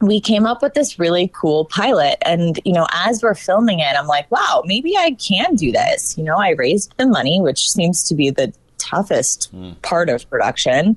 we 0.00 0.20
came 0.20 0.46
up 0.46 0.62
with 0.62 0.74
this 0.74 0.98
really 0.98 1.30
cool 1.34 1.64
pilot 1.66 2.16
and 2.22 2.60
you 2.64 2.72
know 2.72 2.86
as 2.92 3.22
we're 3.22 3.34
filming 3.34 3.80
it 3.80 3.96
i'm 3.96 4.06
like 4.06 4.30
wow 4.30 4.62
maybe 4.64 4.96
i 4.96 5.12
can 5.12 5.54
do 5.54 5.72
this 5.72 6.16
you 6.18 6.24
know 6.24 6.36
i 6.36 6.50
raised 6.50 6.92
the 6.98 7.06
money 7.06 7.40
which 7.40 7.70
seems 7.70 8.02
to 8.02 8.14
be 8.14 8.30
the 8.30 8.52
toughest 8.78 9.50
hmm. 9.50 9.72
part 9.82 10.08
of 10.08 10.28
production 10.28 10.96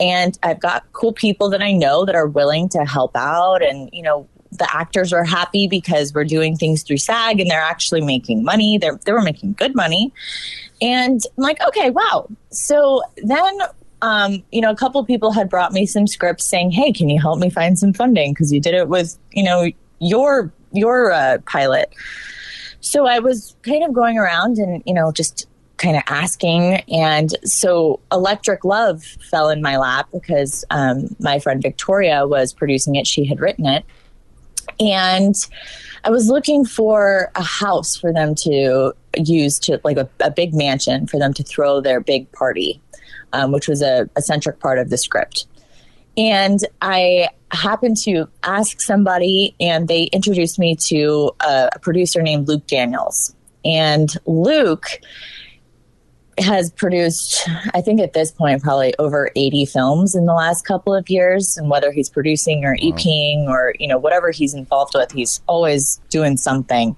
and 0.00 0.38
i've 0.42 0.60
got 0.60 0.84
cool 0.92 1.12
people 1.12 1.48
that 1.48 1.62
i 1.62 1.72
know 1.72 2.04
that 2.04 2.14
are 2.14 2.26
willing 2.26 2.68
to 2.68 2.84
help 2.84 3.16
out 3.16 3.62
and 3.62 3.88
you 3.92 4.02
know 4.02 4.26
the 4.52 4.68
actors 4.74 5.12
are 5.12 5.24
happy 5.24 5.66
because 5.66 6.12
we're 6.12 6.24
doing 6.24 6.56
things 6.56 6.82
through 6.82 6.98
SAG 6.98 7.40
and 7.40 7.50
they're 7.50 7.58
actually 7.58 8.02
making 8.02 8.44
money. 8.44 8.76
They're, 8.76 8.98
they 9.06 9.12
were 9.12 9.22
making 9.22 9.54
good 9.54 9.74
money. 9.74 10.12
And 10.82 11.22
I'm 11.38 11.42
like, 11.42 11.60
okay, 11.68 11.90
wow. 11.90 12.28
So 12.50 13.02
then 13.16 13.58
um, 14.02 14.42
you 14.50 14.60
know, 14.60 14.70
a 14.70 14.76
couple 14.76 15.02
people 15.04 15.30
had 15.30 15.48
brought 15.48 15.72
me 15.72 15.86
some 15.86 16.06
scripts 16.06 16.44
saying, 16.44 16.72
"Hey, 16.72 16.92
can 16.92 17.08
you 17.08 17.20
help 17.20 17.38
me 17.38 17.48
find 17.48 17.78
some 17.78 17.92
funding? 17.92 18.34
Because 18.34 18.52
you 18.52 18.60
did 18.60 18.74
it 18.74 18.88
with, 18.88 19.16
you 19.30 19.44
know, 19.44 19.70
your 20.00 20.52
your 20.72 21.12
uh, 21.12 21.38
pilot." 21.46 21.94
So 22.80 23.06
I 23.06 23.20
was 23.20 23.56
kind 23.62 23.84
of 23.84 23.92
going 23.92 24.18
around 24.18 24.58
and 24.58 24.82
you 24.84 24.92
know 24.92 25.12
just 25.12 25.46
kind 25.76 25.96
of 25.96 26.02
asking, 26.08 26.82
and 26.90 27.30
so 27.44 28.00
Electric 28.10 28.64
Love 28.64 29.04
fell 29.04 29.48
in 29.48 29.62
my 29.62 29.76
lap 29.76 30.08
because 30.12 30.64
um, 30.70 31.14
my 31.20 31.38
friend 31.38 31.62
Victoria 31.62 32.26
was 32.26 32.52
producing 32.52 32.96
it; 32.96 33.06
she 33.06 33.24
had 33.24 33.38
written 33.38 33.66
it, 33.66 33.84
and 34.80 35.36
I 36.02 36.10
was 36.10 36.28
looking 36.28 36.64
for 36.64 37.30
a 37.36 37.42
house 37.42 37.96
for 37.96 38.12
them 38.12 38.34
to 38.42 38.94
use 39.16 39.60
to 39.60 39.80
like 39.84 39.96
a, 39.96 40.08
a 40.18 40.32
big 40.32 40.54
mansion 40.54 41.06
for 41.06 41.20
them 41.20 41.32
to 41.34 41.44
throw 41.44 41.80
their 41.80 42.00
big 42.00 42.32
party 42.32 42.81
um, 43.32 43.52
which 43.52 43.68
was 43.68 43.82
a, 43.82 44.08
a 44.16 44.22
centric 44.22 44.60
part 44.60 44.78
of 44.78 44.90
the 44.90 44.98
script. 44.98 45.46
And 46.16 46.60
I 46.82 47.28
happened 47.52 47.96
to 47.98 48.28
ask 48.42 48.80
somebody, 48.80 49.54
and 49.60 49.88
they 49.88 50.04
introduced 50.04 50.58
me 50.58 50.76
to 50.88 51.32
a, 51.40 51.70
a 51.74 51.78
producer 51.78 52.22
named 52.22 52.48
Luke 52.48 52.66
Daniels. 52.66 53.34
And 53.64 54.10
Luke 54.26 54.86
has 56.38 56.70
produced, 56.72 57.48
I 57.74 57.80
think 57.80 58.00
at 58.00 58.14
this 58.14 58.30
point, 58.30 58.62
probably 58.62 58.94
over 58.98 59.30
80 59.36 59.66
films 59.66 60.14
in 60.14 60.26
the 60.26 60.32
last 60.32 60.64
couple 60.64 60.94
of 60.94 61.08
years. 61.10 61.56
And 61.56 61.68
whether 61.68 61.92
he's 61.92 62.08
producing 62.08 62.64
or 62.64 62.76
EPing 62.76 63.46
or, 63.48 63.74
you 63.78 63.86
know, 63.86 63.98
whatever 63.98 64.30
he's 64.30 64.54
involved 64.54 64.94
with, 64.94 65.12
he's 65.12 65.42
always 65.46 66.00
doing 66.08 66.36
something. 66.36 66.96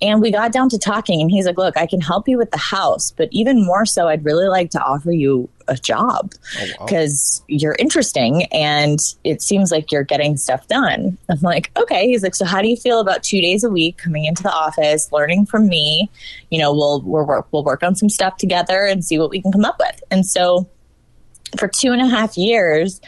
And 0.00 0.20
we 0.20 0.30
got 0.30 0.52
down 0.52 0.68
to 0.70 0.78
talking, 0.78 1.20
and 1.20 1.30
he's 1.30 1.46
like, 1.46 1.58
Look, 1.58 1.76
I 1.76 1.86
can 1.86 2.00
help 2.00 2.26
you 2.26 2.38
with 2.38 2.50
the 2.50 2.58
house, 2.58 3.10
but 3.10 3.28
even 3.32 3.64
more 3.64 3.84
so, 3.84 4.08
I'd 4.08 4.24
really 4.24 4.48
like 4.48 4.70
to 4.70 4.82
offer 4.82 5.12
you 5.12 5.48
a 5.70 5.76
job 5.76 6.32
oh, 6.58 6.84
because 6.84 7.42
you're 7.46 7.76
interesting 7.78 8.44
and 8.46 8.98
it 9.24 9.40
seems 9.40 9.70
like 9.70 9.90
you're 9.90 10.04
getting 10.04 10.36
stuff 10.36 10.66
done. 10.66 11.16
I'm 11.30 11.40
like, 11.40 11.70
okay. 11.78 12.08
He's 12.08 12.22
like, 12.22 12.34
so 12.34 12.44
how 12.44 12.60
do 12.60 12.68
you 12.68 12.76
feel 12.76 13.00
about 13.00 13.22
two 13.22 13.40
days 13.40 13.64
a 13.64 13.70
week 13.70 13.96
coming 13.96 14.24
into 14.24 14.42
the 14.42 14.52
office, 14.52 15.10
learning 15.12 15.46
from 15.46 15.68
me? 15.68 16.10
You 16.50 16.58
know, 16.58 16.74
we'll 16.74 17.00
we'll 17.02 17.24
work 17.24 17.46
we'll 17.52 17.64
work 17.64 17.82
on 17.82 17.94
some 17.94 18.08
stuff 18.08 18.36
together 18.36 18.84
and 18.84 19.04
see 19.04 19.18
what 19.18 19.30
we 19.30 19.40
can 19.40 19.52
come 19.52 19.64
up 19.64 19.76
with. 19.78 20.02
And 20.10 20.26
so 20.26 20.68
for 21.58 21.68
two 21.68 21.92
and 21.92 22.02
a 22.02 22.06
half 22.06 22.36
years, 22.36 23.00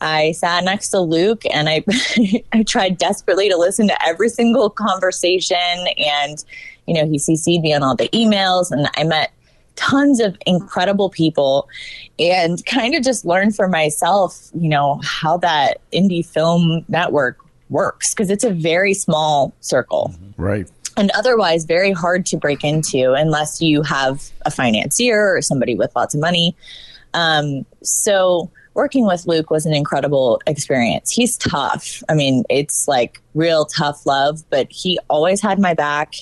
I 0.00 0.32
sat 0.32 0.64
next 0.64 0.88
to 0.90 1.00
Luke 1.00 1.42
and 1.52 1.68
I 1.68 1.84
I 2.52 2.62
tried 2.62 2.98
desperately 2.98 3.48
to 3.50 3.56
listen 3.56 3.88
to 3.88 4.06
every 4.06 4.30
single 4.30 4.70
conversation 4.70 5.86
and 5.98 6.42
you 6.86 6.94
know 6.94 7.06
he 7.06 7.18
CC'd 7.18 7.62
me 7.62 7.74
on 7.74 7.82
all 7.82 7.96
the 7.96 8.08
emails 8.10 8.70
and 8.70 8.88
I 8.96 9.04
met 9.04 9.32
tons 9.76 10.20
of 10.20 10.36
incredible 10.46 11.08
people 11.10 11.68
and 12.18 12.64
kind 12.66 12.94
of 12.94 13.02
just 13.02 13.24
learn 13.24 13.52
for 13.52 13.68
myself, 13.68 14.50
you 14.54 14.68
know, 14.68 15.00
how 15.04 15.36
that 15.38 15.80
indie 15.92 16.24
film 16.24 16.84
network 16.88 17.38
works 17.68 18.14
because 18.14 18.30
it's 18.30 18.44
a 18.44 18.50
very 18.50 18.94
small 18.94 19.52
circle 19.60 20.14
Right. 20.36 20.70
and 20.96 21.10
otherwise 21.14 21.64
very 21.64 21.92
hard 21.92 22.24
to 22.26 22.36
break 22.36 22.62
into 22.64 23.12
unless 23.12 23.60
you 23.60 23.82
have 23.82 24.30
a 24.44 24.50
financier 24.50 25.34
or 25.36 25.42
somebody 25.42 25.74
with 25.74 25.94
lots 25.96 26.14
of 26.14 26.20
money. 26.20 26.54
Um, 27.14 27.66
so 27.82 28.50
working 28.74 29.06
with 29.06 29.26
Luke 29.26 29.50
was 29.50 29.66
an 29.66 29.72
incredible 29.74 30.40
experience. 30.46 31.10
He's 31.10 31.36
tough. 31.38 32.02
I 32.08 32.14
mean, 32.14 32.44
it's 32.50 32.86
like 32.86 33.20
real 33.34 33.64
tough 33.64 34.04
love, 34.06 34.44
but 34.50 34.68
he 34.70 34.98
always 35.08 35.40
had 35.40 35.58
my 35.58 35.72
back. 35.74 36.14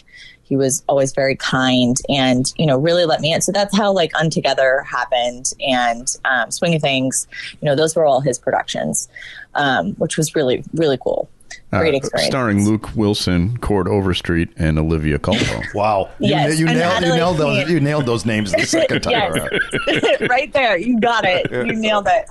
He 0.45 0.57
was 0.57 0.83
always 0.89 1.13
very 1.13 1.35
kind 1.37 1.97
and, 2.09 2.53
you 2.57 2.67
know, 2.67 2.79
really 2.79 3.05
let 3.07 3.21
me 3.21 3.33
in. 3.33 3.41
So 3.41 3.51
that's 3.51 3.77
how 3.77 3.93
like 3.93 4.13
Untogether 4.15 4.83
happened 4.83 5.53
and 5.67 6.07
um, 6.25 6.51
Swing 6.51 6.75
of 6.75 6.83
Things, 6.83 7.27
you 7.61 7.67
know, 7.67 7.75
those 7.75 7.97
were 7.97 8.05
all 8.07 8.21
his 8.21 8.39
productions, 8.39 9.09
um, 9.55 9.93
which 9.95 10.17
was 10.17 10.35
really, 10.35 10.63
really 10.75 10.99
cool. 11.03 11.29
Great 11.71 11.95
Uh, 11.95 11.97
experience. 11.97 12.31
starring 12.31 12.65
Luke 12.65 12.95
Wilson, 12.95 13.57
Cord 13.59 13.89
Overstreet, 13.89 14.49
and 14.57 14.79
Olivia 14.79 15.19
Culpo. 15.19 15.65
Wow. 15.75 16.09
You, 16.21 16.29
Yes, 16.31 16.59
you, 16.61 16.67
and 16.69 16.79
nailed, 16.79 17.03
you, 17.03 17.09
nailed 17.15 17.37
those, 17.39 17.71
you 17.71 17.81
nailed 17.81 18.07
those 18.07 18.25
names 18.25 18.53
the 18.53 18.65
second 18.65 19.01
time 19.03 19.35
Yes. 19.35 20.21
right 20.29 20.53
there. 20.53 20.77
You 20.79 21.01
got 21.01 21.25
it. 21.25 21.51
You 21.51 21.73
nailed 21.75 22.07
it. 22.09 22.31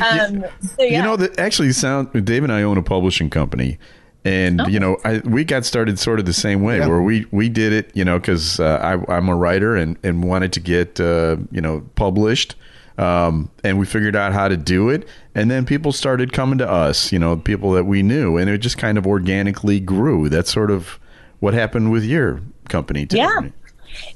Um, 0.00 0.44
so 0.76 0.82
yeah. 0.84 0.98
You 0.98 1.02
know 1.02 1.16
that 1.16 1.38
actually 1.38 1.72
sound. 1.72 2.24
Dave 2.24 2.44
and 2.44 2.52
I 2.52 2.62
own 2.62 2.78
a 2.78 2.82
publishing 2.82 3.30
company, 3.30 3.78
and 4.24 4.60
you 4.68 4.80
know 4.80 4.96
I, 5.04 5.18
we 5.24 5.44
got 5.44 5.64
started 5.64 5.98
sort 5.98 6.18
of 6.20 6.26
the 6.26 6.32
same 6.32 6.62
way, 6.62 6.78
Yeah. 6.78 6.88
where 6.88 7.02
we 7.02 7.26
we 7.30 7.48
did 7.48 7.72
it, 7.72 7.90
you 7.94 8.04
know, 8.04 8.18
because 8.18 8.60
uh, 8.60 8.78
I, 9.08 9.14
I'm 9.16 9.28
a 9.28 9.36
writer 9.36 9.76
and 9.76 9.96
and 10.02 10.24
wanted 10.24 10.52
to 10.54 10.60
get 10.60 11.00
uh, 11.00 11.36
you 11.50 11.60
know 11.60 11.82
published. 11.94 12.54
Um, 12.98 13.48
and 13.62 13.78
we 13.78 13.86
figured 13.86 14.16
out 14.16 14.32
how 14.32 14.48
to 14.48 14.56
do 14.56 14.88
it, 14.88 15.06
and 15.32 15.48
then 15.48 15.64
people 15.64 15.92
started 15.92 16.32
coming 16.32 16.58
to 16.58 16.68
us, 16.68 17.12
you 17.12 17.18
know, 17.20 17.36
people 17.36 17.70
that 17.72 17.84
we 17.84 18.02
knew, 18.02 18.36
and 18.36 18.50
it 18.50 18.58
just 18.58 18.76
kind 18.76 18.98
of 18.98 19.06
organically 19.06 19.78
grew. 19.78 20.28
That's 20.28 20.52
sort 20.52 20.72
of 20.72 20.98
what 21.38 21.54
happened 21.54 21.92
with 21.92 22.02
your 22.04 22.40
company, 22.68 23.06
too. 23.06 23.18
Yeah. 23.18 23.40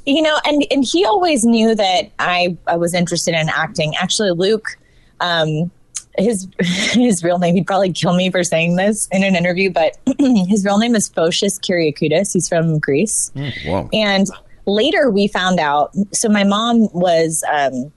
you 0.04 0.20
know 0.20 0.36
and 0.44 0.64
and 0.72 0.84
he 0.84 1.04
always 1.04 1.44
knew 1.46 1.74
that 1.74 2.10
i 2.18 2.54
i 2.66 2.76
was 2.76 2.92
interested 2.92 3.34
in 3.34 3.48
acting 3.48 3.94
actually 3.96 4.30
luke 4.30 4.76
um 5.20 5.70
his 6.18 6.48
his 6.60 7.22
real 7.22 7.38
name 7.38 7.54
he'd 7.54 7.66
probably 7.66 7.92
kill 7.92 8.14
me 8.14 8.30
for 8.30 8.44
saying 8.44 8.76
this 8.76 9.08
in 9.12 9.22
an 9.24 9.34
interview 9.34 9.70
but 9.70 9.96
his 10.18 10.64
real 10.64 10.78
name 10.78 10.94
is 10.94 11.08
Photios 11.08 11.58
Kyriakoutis 11.60 12.32
he's 12.32 12.48
from 12.48 12.78
Greece. 12.78 13.30
Wow. 13.66 13.88
and 13.92 14.26
later 14.66 15.10
we 15.10 15.28
found 15.28 15.58
out 15.58 15.94
so 16.12 16.28
my 16.28 16.44
mom 16.44 16.88
was 16.92 17.44
um 17.52 17.92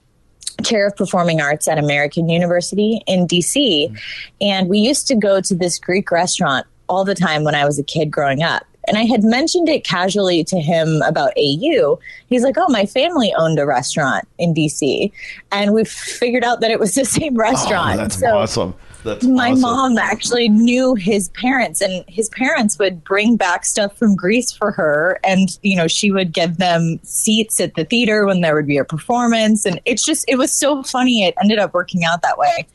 chair 0.64 0.86
of 0.86 0.96
performing 0.96 1.40
arts 1.40 1.68
at 1.68 1.78
American 1.78 2.28
University 2.28 3.02
in 3.06 3.26
DC 3.26 3.94
and 4.40 4.68
we 4.68 4.78
used 4.78 5.06
to 5.08 5.14
go 5.14 5.40
to 5.40 5.54
this 5.54 5.78
Greek 5.78 6.10
restaurant 6.10 6.66
all 6.88 7.04
the 7.04 7.14
time 7.14 7.44
when 7.44 7.54
I 7.54 7.64
was 7.64 7.78
a 7.78 7.82
kid 7.82 8.10
growing 8.10 8.42
up 8.42 8.64
and 8.88 8.96
I 8.98 9.04
had 9.04 9.22
mentioned 9.24 9.68
it 9.68 9.84
casually 9.84 10.44
to 10.44 10.60
him 10.60 11.02
about 11.06 11.32
AU. 11.38 11.98
He's 12.28 12.42
like, 12.42 12.56
"Oh, 12.58 12.68
my 12.68 12.86
family 12.86 13.32
owned 13.36 13.58
a 13.58 13.66
restaurant 13.66 14.26
in 14.38 14.54
DC." 14.54 15.10
And 15.52 15.72
we 15.74 15.84
figured 15.84 16.44
out 16.44 16.60
that 16.60 16.70
it 16.70 16.78
was 16.80 16.94
the 16.94 17.04
same 17.16 17.34
Oh, 17.36 17.40
restaurant. 17.40 17.96
that's 17.98 18.18
so 18.20 18.36
awesome. 18.38 18.74
That's 19.04 19.24
my 19.24 19.50
awesome. 19.52 19.60
mom 19.60 19.98
actually 19.98 20.48
knew 20.48 20.94
his 20.96 21.28
parents 21.28 21.80
and 21.80 22.04
his 22.08 22.28
parents 22.30 22.76
would 22.80 23.04
bring 23.04 23.36
back 23.36 23.64
stuff 23.64 23.96
from 23.96 24.16
Greece 24.16 24.50
for 24.50 24.72
her 24.72 25.20
and 25.22 25.48
you 25.62 25.76
know 25.76 25.86
she 25.86 26.10
would 26.10 26.32
give 26.32 26.56
them 26.56 26.98
seats 27.04 27.60
at 27.60 27.76
the 27.76 27.84
theater 27.84 28.26
when 28.26 28.40
there 28.40 28.56
would 28.56 28.66
be 28.66 28.78
a 28.78 28.84
performance 28.84 29.64
and 29.64 29.80
it's 29.84 30.04
just 30.04 30.24
it 30.26 30.36
was 30.38 30.50
so 30.50 30.82
funny 30.82 31.24
it 31.24 31.34
ended 31.40 31.60
up 31.60 31.72
working 31.72 32.02
out 32.02 32.20
that 32.22 32.36
way 32.36 32.66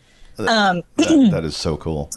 um 0.48 0.82
That- 0.96 1.28
that 1.32 1.44
is 1.44 1.58
so 1.58 1.76
cool. 1.76 2.10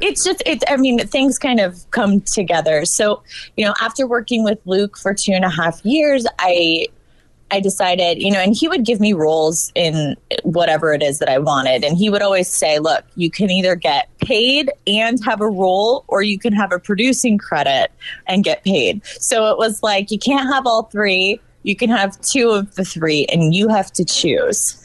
It's 0.00 0.24
just 0.24 0.42
it 0.46 0.62
i 0.68 0.76
mean 0.76 0.98
things 0.98 1.38
kind 1.38 1.60
of 1.60 1.90
come 1.90 2.20
together. 2.20 2.84
So 2.84 3.22
you 3.56 3.64
know 3.64 3.74
after 3.80 4.06
working 4.06 4.44
with 4.44 4.58
luke 4.64 4.96
for 4.96 5.14
two 5.14 5.32
and 5.32 5.44
a 5.44 5.50
half 5.50 5.84
years 5.84 6.26
i 6.38 6.86
i 7.50 7.60
decided 7.60 8.22
you 8.22 8.30
know 8.30 8.40
and 8.40 8.54
he 8.54 8.68
would 8.68 8.84
give 8.84 9.00
me 9.00 9.12
roles 9.12 9.72
in 9.74 10.14
whatever 10.42 10.92
it 10.92 11.02
is 11.02 11.18
that 11.18 11.28
i 11.28 11.38
wanted. 11.38 11.84
And 11.84 11.96
he 11.96 12.10
would 12.10 12.22
always 12.22 12.48
say 12.48 12.78
look 12.78 13.04
you 13.16 13.30
can 13.30 13.50
either 13.50 13.74
get 13.74 14.08
paid 14.18 14.70
and 14.86 15.22
have 15.24 15.40
a 15.40 15.48
role 15.48 16.04
or 16.08 16.22
you 16.22 16.38
can 16.38 16.52
have 16.52 16.72
a 16.72 16.78
producing 16.78 17.38
credit 17.38 17.90
and 18.26 18.44
get 18.44 18.64
paid. 18.64 19.04
So 19.06 19.50
it 19.50 19.58
was 19.58 19.82
like 19.82 20.10
you 20.10 20.18
can't 20.18 20.52
have 20.52 20.66
all 20.66 20.84
three 20.84 21.40
you 21.62 21.76
can 21.76 21.90
have 21.90 22.20
two 22.20 22.50
of 22.50 22.74
the 22.76 22.84
three 22.84 23.26
and 23.26 23.54
you 23.54 23.68
have 23.68 23.92
to 23.92 24.04
choose 24.04 24.82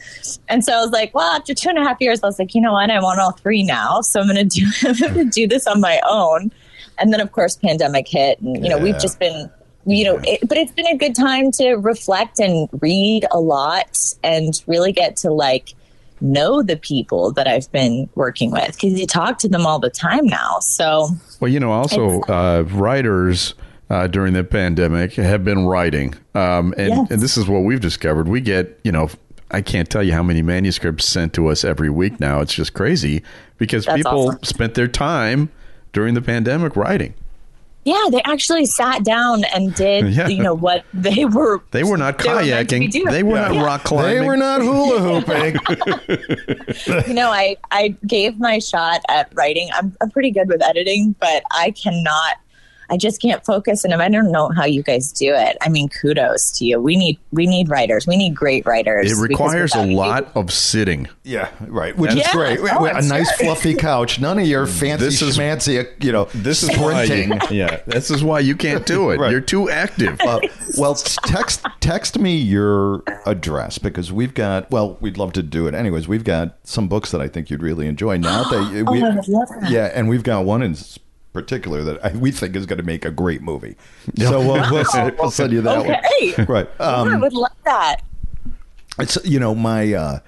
and 0.48 0.64
so 0.64 0.72
I 0.72 0.80
was 0.80 0.90
like, 0.90 1.14
well, 1.14 1.32
after 1.34 1.54
two 1.54 1.68
and 1.68 1.78
a 1.78 1.82
half 1.82 1.98
years, 2.00 2.22
I 2.22 2.26
was 2.26 2.38
like, 2.38 2.54
you 2.54 2.60
know 2.60 2.72
what? 2.72 2.90
I 2.90 3.00
want 3.00 3.20
all 3.20 3.32
three 3.32 3.62
now. 3.62 4.00
So 4.00 4.20
I'm 4.20 4.26
going 4.26 4.48
to 4.48 4.60
do, 4.60 4.66
I'm 4.88 5.14
going 5.14 5.14
to 5.14 5.30
do 5.30 5.46
this 5.46 5.66
on 5.66 5.80
my 5.80 6.00
own. 6.08 6.52
And 6.98 7.12
then 7.12 7.20
of 7.20 7.32
course, 7.32 7.56
pandemic 7.56 8.06
hit 8.08 8.40
and, 8.40 8.62
you 8.62 8.70
know, 8.70 8.78
we've 8.78 8.98
just 8.98 9.18
been, 9.18 9.50
you 9.84 10.04
know, 10.04 10.20
it, 10.24 10.48
but 10.48 10.56
it's 10.56 10.72
been 10.72 10.86
a 10.86 10.96
good 10.96 11.14
time 11.14 11.50
to 11.52 11.74
reflect 11.74 12.38
and 12.38 12.68
read 12.80 13.26
a 13.32 13.40
lot 13.40 14.14
and 14.22 14.62
really 14.66 14.92
get 14.92 15.16
to 15.16 15.32
like 15.32 15.74
know 16.20 16.62
the 16.62 16.76
people 16.76 17.32
that 17.32 17.48
I've 17.48 17.70
been 17.72 18.08
working 18.14 18.52
with 18.52 18.74
because 18.74 18.98
you 18.98 19.06
talk 19.06 19.38
to 19.38 19.48
them 19.48 19.66
all 19.66 19.80
the 19.80 19.90
time 19.90 20.26
now. 20.26 20.60
So 20.60 21.08
Well, 21.40 21.50
you 21.50 21.58
know, 21.58 21.72
also 21.72 22.20
uh, 22.22 22.62
writers 22.68 23.54
uh, 23.90 24.06
during 24.06 24.32
the 24.32 24.44
pandemic 24.44 25.14
have 25.14 25.44
been 25.44 25.66
writing, 25.66 26.14
um, 26.34 26.74
and, 26.76 26.88
Yes. 26.90 27.10
and 27.10 27.20
this 27.22 27.36
is 27.36 27.46
what 27.48 27.60
we've 27.60 27.80
discovered. 27.80 28.28
We 28.28 28.40
get, 28.40 28.78
you 28.84 28.92
know, 28.92 29.10
I 29.50 29.60
can't 29.60 29.88
tell 29.88 30.02
you 30.02 30.12
how 30.12 30.22
many 30.22 30.42
manuscripts 30.42 31.06
sent 31.06 31.32
to 31.34 31.48
us 31.48 31.64
every 31.64 31.90
week 31.90 32.18
now. 32.18 32.40
It's 32.40 32.54
just 32.54 32.72
crazy 32.74 33.22
because 33.58 33.84
That's 33.84 33.98
people 33.98 34.28
awesome. 34.28 34.42
spent 34.42 34.74
their 34.74 34.88
time 34.88 35.50
during 35.92 36.14
the 36.14 36.22
pandemic 36.22 36.74
writing. 36.76 37.14
yeah, 37.84 38.06
they 38.10 38.22
actually 38.22 38.64
sat 38.64 39.04
down 39.04 39.44
and 39.54 39.74
did, 39.74 40.08
Yeah. 40.14 40.26
you 40.28 40.42
know, 40.42 40.54
what 40.54 40.84
they 40.94 41.26
were. 41.26 41.60
They 41.70 41.84
were 41.84 41.98
not 41.98 42.16
They 42.18 42.30
were 42.30 42.36
meant 42.42 42.68
to 42.70 42.80
be 42.80 42.88
kayaking. 42.88 43.10
They 43.10 43.22
were 43.22 43.36
not 43.36 43.54
Yeah. 43.54 43.62
rock 43.64 43.84
climbing. 43.84 44.22
They 44.22 44.26
were 44.26 44.36
not 44.38 44.62
hula 44.62 45.00
hooping. 45.00 45.58
you 47.06 47.14
know, 47.14 47.30
I, 47.30 47.56
I 47.70 47.94
gave 48.06 48.38
my 48.40 48.58
shot 48.58 49.02
at 49.10 49.30
writing. 49.34 49.68
I'm, 49.74 49.94
I'm 50.00 50.10
pretty 50.10 50.30
good 50.30 50.48
with 50.48 50.62
editing, 50.62 51.14
but 51.20 51.42
I 51.52 51.70
cannot, 51.72 52.36
I 52.90 52.96
just 52.96 53.20
can't 53.22 53.44
focus. 53.44 53.84
And 53.84 53.94
I 53.94 54.08
don't 54.08 54.30
know 54.32 54.50
how 54.50 54.64
you 54.64 54.82
guys 54.82 55.12
do 55.12 55.32
it. 55.34 55.56
I 55.60 55.68
mean, 55.68 55.88
kudos 55.88 56.52
to 56.58 56.64
you. 56.64 56.80
We 56.80 56.96
need, 56.96 57.18
we 57.32 57.46
need 57.46 57.68
writers. 57.68 58.06
We 58.06 58.16
need 58.16 58.34
great 58.34 58.66
writers. 58.66 59.10
It 59.18 59.20
requires 59.22 59.74
a 59.74 59.78
without 59.78 59.88
you- 59.90 59.96
lot 59.96 60.32
of 60.36 60.52
sitting. 60.52 61.08
yeah, 61.22 61.48
right. 61.60 61.96
Which 61.96 62.14
is 62.14 62.26
great. 62.32 62.58
Oh, 62.60 62.84
a 62.86 62.90
I'm 62.92 63.08
nice 63.08 63.28
sure. 63.36 63.46
fluffy 63.46 63.74
couch. 63.74 64.20
None 64.20 64.38
of 64.38 64.46
your 64.46 64.66
fancy 64.66 65.04
This 65.06 65.22
is- 65.22 65.38
schmancy, 65.38 65.86
you 66.02 66.12
know, 66.12 66.28
This 66.34 66.62
is 66.62 66.70
why 66.78 67.04
sprinting. 67.04 67.40
you, 67.50 67.56
yeah, 67.64 67.80
this 67.86 68.10
is 68.10 68.22
why 68.24 68.40
you 68.40 68.56
can't 68.56 68.84
do 68.86 69.10
it. 69.10 69.18
Right. 69.24 69.30
You're 69.30 69.40
too 69.40 69.70
active. 69.70 70.20
Uh, 70.20 70.40
well, 70.76 70.94
text 70.94 71.64
text 71.80 72.18
me 72.18 72.36
your 72.36 73.02
address 73.26 73.78
because 73.78 74.12
we've 74.12 74.34
got. 74.34 74.70
Well, 74.70 74.98
we'd 75.00 75.16
love 75.18 75.32
to 75.34 75.42
do 75.42 75.66
it 75.66 75.74
anyways. 75.74 76.08
We've 76.08 76.24
got 76.24 76.56
some 76.64 76.88
books 76.88 77.10
that 77.12 77.20
I 77.20 77.28
think 77.28 77.48
you'd 77.48 77.62
really 77.62 77.86
enjoy. 77.86 78.16
Now 78.18 78.42
that 78.44 78.70
you- 78.72 78.84
we, 78.84 79.02
Oh, 79.02 79.06
I 79.06 79.14
would 79.14 79.28
love 79.28 79.48
that. 79.60 79.70
yeah, 79.70 79.90
and 79.94 80.08
we've 80.08 80.22
got 80.22 80.44
one 80.44 80.62
in 80.62 80.72
s- 80.72 80.98
particular 81.34 81.82
that 81.82 82.02
I, 82.02 82.12
we 82.16 82.30
think 82.30 82.56
is 82.56 82.64
going 82.64 82.78
to 82.78 82.84
make 82.84 83.04
a 83.04 83.10
great 83.10 83.42
movie. 83.42 83.76
So 84.16 84.38
we'll, 84.40 84.70
we'll, 84.72 84.84
send, 84.86 85.16
we'll 85.18 85.30
send 85.30 85.52
you 85.52 85.60
that 85.60 85.78
Okay. 85.80 86.32
one. 86.38 86.46
Right. 86.46 86.80
Um, 86.80 87.08
I 87.08 87.16
would 87.18 87.34
love 87.34 87.52
that. 87.64 87.96
it's 88.98 89.18
you 89.24 89.38
know 89.38 89.54
my 89.54 89.92
uh, 89.92 90.18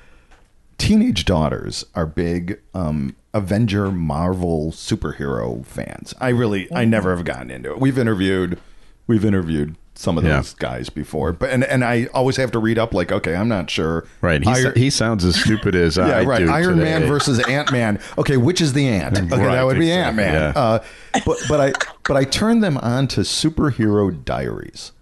teenage 0.76 1.24
daughters 1.24 1.84
are 1.94 2.04
big 2.04 2.60
um, 2.74 3.16
Avenger 3.32 3.90
Marvel 3.90 4.72
superhero 4.72 5.64
fans. 5.64 6.12
I 6.20 6.28
really 6.30 6.70
I 6.74 6.84
never 6.84 7.14
have 7.16 7.24
gotten 7.24 7.50
into 7.50 7.70
it. 7.70 7.78
We've 7.80 7.98
interviewed 7.98 8.60
we've 9.06 9.24
interviewed 9.24 9.76
some 9.98 10.18
of 10.18 10.24
Yeah. 10.24 10.36
those 10.36 10.54
guys 10.54 10.88
before, 10.90 11.32
but 11.32 11.50
and 11.50 11.64
and 11.64 11.84
I 11.84 12.06
always 12.14 12.36
have 12.36 12.50
to 12.52 12.58
read 12.58 12.78
up 12.78 12.92
like 12.94 13.10
okay 13.12 13.34
I'm 13.34 13.48
not 13.48 13.70
sure 13.70 14.06
right. 14.20 14.42
He, 14.42 14.48
Iron- 14.50 14.72
he 14.76 14.90
sounds 14.90 15.24
as 15.24 15.40
stupid 15.40 15.74
as 15.74 15.96
yeah, 15.98 16.04
I 16.18 16.24
right. 16.24 16.38
do. 16.44 16.50
Iron 16.50 16.76
today. 16.78 16.84
Man 16.98 17.06
versus 17.06 17.38
Ant 17.48 17.72
Man. 17.72 17.98
Okay, 18.18 18.36
which 18.36 18.60
is 18.60 18.72
the 18.74 18.86
ant? 18.88 19.16
Okay, 19.32 19.42
Right, 19.44 19.54
that 19.54 19.64
would 19.64 19.78
be 19.78 19.90
exactly, 19.90 20.24
Ant 20.24 20.32
Man. 20.34 20.52
yeah. 20.54 20.60
Uh, 20.60 20.84
but 21.24 21.38
but 21.48 21.60
I 21.60 21.72
but 22.06 22.16
I 22.16 22.24
turned 22.24 22.62
them 22.62 22.76
on 22.78 23.08
to 23.08 23.22
superhero 23.22 24.24
diaries. 24.24 24.92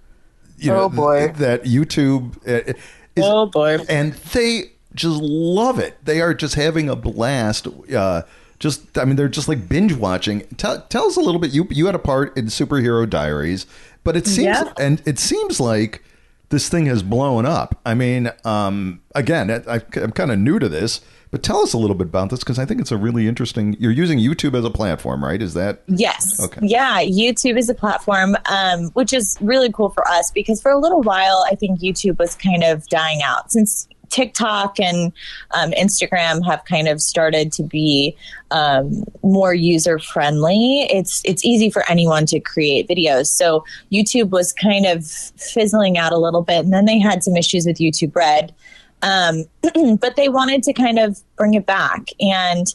You 0.57 0.71
know, 0.71 0.83
Oh, 0.85 0.89
boy. 0.89 1.27
th- 1.27 1.37
that 1.39 1.65
YouTube. 1.65 2.37
uh, 2.49 2.73
is, 3.17 3.25
Oh, 3.25 3.47
boy. 3.47 3.79
And 3.89 4.13
they 4.33 4.71
just 4.95 5.21
love 5.21 5.79
it. 5.79 5.97
They 6.05 6.21
are 6.21 6.33
just 6.33 6.55
having 6.55 6.89
a 6.89 6.97
blast. 6.97 7.67
Uh, 7.95 8.23
just 8.61 8.97
I 8.97 9.05
mean, 9.05 9.17
they're 9.17 9.29
just 9.29 9.49
like 9.49 9.69
binge 9.69 9.93
watching. 9.95 10.43
Tell, 10.57 10.81
tell 10.83 11.07
us 11.07 11.17
a 11.17 11.21
little 11.21 11.41
bit. 11.41 11.51
You 11.53 11.67
you 11.71 11.87
had 11.87 11.95
a 11.95 11.99
part 11.99 12.37
in 12.39 12.47
superhero 12.47 13.09
diaries, 13.09 13.67
but 14.05 14.17
it 14.17 14.27
seems 14.27 14.47
Yeah. 14.59 14.73
and 14.79 15.03
it 15.07 15.19
seems 15.19 15.59
like 15.61 16.03
this 16.51 16.69
thing 16.69 16.87
has 16.87 17.03
blown 17.03 17.47
up. 17.47 17.81
I 17.85 17.95
mean, 17.95 18.31
um, 18.45 19.01
again, 19.15 19.51
I, 19.51 19.81
I'm 19.97 20.13
kind 20.13 20.31
of 20.31 20.39
new 20.39 20.59
to 20.61 20.69
this, 20.69 21.01
but 21.33 21.43
tell 21.43 21.59
us 21.63 21.73
a 21.73 21.79
little 21.79 21.97
bit 21.97 22.07
about 22.09 22.31
this 22.31 22.41
because 22.41 22.61
I 22.61 22.65
think 22.65 22.81
it's 22.81 22.93
a 22.93 22.97
really 22.97 23.27
interesting. 23.27 23.77
You're 23.81 23.91
using 23.91 24.21
YouTube 24.21 24.57
as 24.57 24.65
a 24.65 24.71
platform, 24.71 25.25
right? 25.25 25.43
Is 25.43 25.55
that 25.55 25.83
Yes. 25.89 26.39
Okay. 26.41 26.61
Yeah, 26.63 27.01
YouTube 27.03 27.59
is 27.59 27.69
a 27.69 27.75
platform, 27.75 28.37
um, 28.49 28.91
which 28.91 29.13
is 29.13 29.37
really 29.41 29.73
cool 29.73 29.89
for 29.91 30.07
us 30.07 30.31
because 30.31 30.63
for 30.63 30.71
a 30.71 30.79
little 30.79 31.03
while, 31.03 31.45
I 31.51 31.57
think 31.57 31.81
YouTube 31.81 32.19
was 32.19 32.37
kind 32.37 32.63
of 32.63 32.87
dying 32.89 33.21
out 33.25 33.51
since 33.51 33.89
TikTok 34.15 34.79
and 34.79 35.13
um, 35.51 35.73
Instagram 35.73 36.45
have 36.47 36.65
kind 36.65 36.87
of 36.87 37.01
started 37.01 37.51
to 37.53 37.65
be 37.65 38.17
um, 38.53 39.03
more 39.23 39.53
user 39.53 39.99
friendly. 39.99 40.83
It's 40.91 41.21
it's 41.25 41.45
easy 41.45 41.69
for 41.69 41.83
anyone 41.91 42.25
to 42.27 42.39
create 42.39 42.89
videos. 42.89 43.27
So 43.27 43.65
YouTube 43.91 44.31
was 44.31 44.53
kind 44.53 44.87
of 44.87 45.05
fizzling 45.05 45.99
out 45.99 46.13
a 46.13 46.19
little 46.19 46.43
bit, 46.43 46.65
and 46.65 46.73
then 46.73 46.85
they 46.85 47.01
had 47.01 47.25
some 47.25 47.37
issues 47.37 47.67
with 47.67 47.79
YouTube 47.79 48.15
Red. 48.15 48.55
Um, 49.03 49.45
but 50.01 50.17
they 50.17 50.29
wanted 50.29 50.63
to 50.63 50.73
kind 50.73 50.99
of 50.99 51.21
bring 51.37 51.55
it 51.55 51.67
back 51.67 52.09
and 52.21 52.67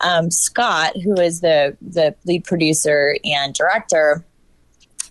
um, 0.00 0.30
Scott, 0.30 0.96
who 1.02 1.14
is 1.14 1.40
the 1.40 1.76
the 1.80 2.14
lead 2.26 2.44
producer 2.44 3.16
and 3.24 3.54
director, 3.54 4.24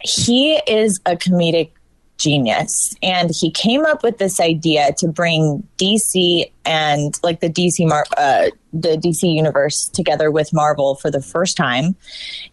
he 0.02 0.62
is 0.68 1.00
a 1.06 1.16
comedic 1.16 1.72
genius, 2.18 2.96
and 3.04 3.32
he 3.34 3.52
came 3.52 3.86
up 3.86 4.04
with 4.04 4.18
this 4.18 4.40
idea 4.40 4.94
to 4.98 5.08
bring 5.08 5.68
DC 5.78 6.50
and 6.66 7.20
like 7.24 7.40
the 7.40 7.50
DC 7.50 7.88
Mar- 7.88 8.06
uh, 8.18 8.50
the 8.74 8.98
DC 8.98 9.24
universe 9.24 9.88
together 9.90 10.32
with 10.32 10.54
Marvel 10.54 10.96
for 10.96 11.12
the 11.12 11.22
first 11.22 11.58
time, 11.58 11.96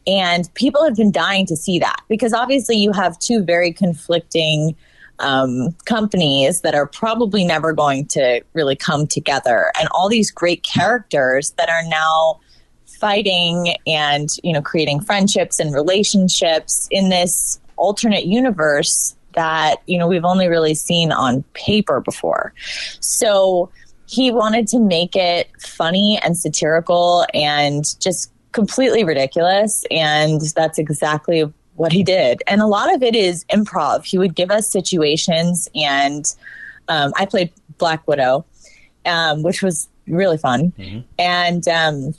and 0.06 0.52
people 0.54 0.84
have 0.84 0.96
been 0.96 1.12
dying 1.12 1.46
to 1.46 1.56
see 1.56 1.78
that 1.78 2.00
because 2.08 2.32
obviously 2.32 2.76
you 2.76 2.92
have 2.92 3.18
two 3.18 3.42
very 3.42 3.72
conflicting 3.72 4.74
um, 5.18 5.72
companies 5.84 6.62
that 6.62 6.74
are 6.74 6.86
probably 6.86 7.44
never 7.44 7.72
going 7.72 8.06
to 8.06 8.42
really 8.54 8.76
come 8.76 9.06
together, 9.06 9.72
and 9.78 9.88
all 9.92 10.08
these 10.08 10.30
great 10.30 10.62
characters 10.62 11.52
that 11.52 11.68
are 11.68 11.84
now 11.88 12.40
fighting 12.86 13.74
and 13.86 14.28
you 14.44 14.52
know 14.52 14.62
creating 14.62 15.00
friendships 15.00 15.58
and 15.58 15.74
relationships 15.74 16.86
in 16.90 17.08
this 17.08 17.60
alternate 17.76 18.26
universe 18.26 19.16
that 19.34 19.76
you 19.86 19.98
know 19.98 20.06
we've 20.06 20.24
only 20.24 20.48
really 20.48 20.74
seen 20.74 21.12
on 21.12 21.42
paper 21.54 22.00
before. 22.00 22.52
So 23.00 23.70
he 24.06 24.30
wanted 24.30 24.66
to 24.68 24.78
make 24.78 25.16
it 25.16 25.50
funny 25.60 26.20
and 26.22 26.36
satirical 26.36 27.26
and 27.32 27.98
just 28.00 28.30
completely 28.52 29.04
ridiculous 29.04 29.86
and 29.90 30.40
that's 30.54 30.78
exactly 30.78 31.50
what 31.76 31.92
he 31.92 32.02
did. 32.02 32.42
And 32.46 32.60
a 32.60 32.66
lot 32.66 32.94
of 32.94 33.02
it 33.02 33.16
is 33.16 33.44
improv. 33.46 34.04
He 34.04 34.18
would 34.18 34.34
give 34.34 34.50
us 34.50 34.70
situations 34.70 35.68
and 35.74 36.26
um, 36.88 37.12
I 37.16 37.24
played 37.24 37.50
Black 37.78 38.06
Widow, 38.06 38.44
um, 39.06 39.42
which 39.42 39.62
was 39.62 39.88
really 40.06 40.36
fun. 40.36 40.72
And 41.18 41.66
um, 41.68 42.14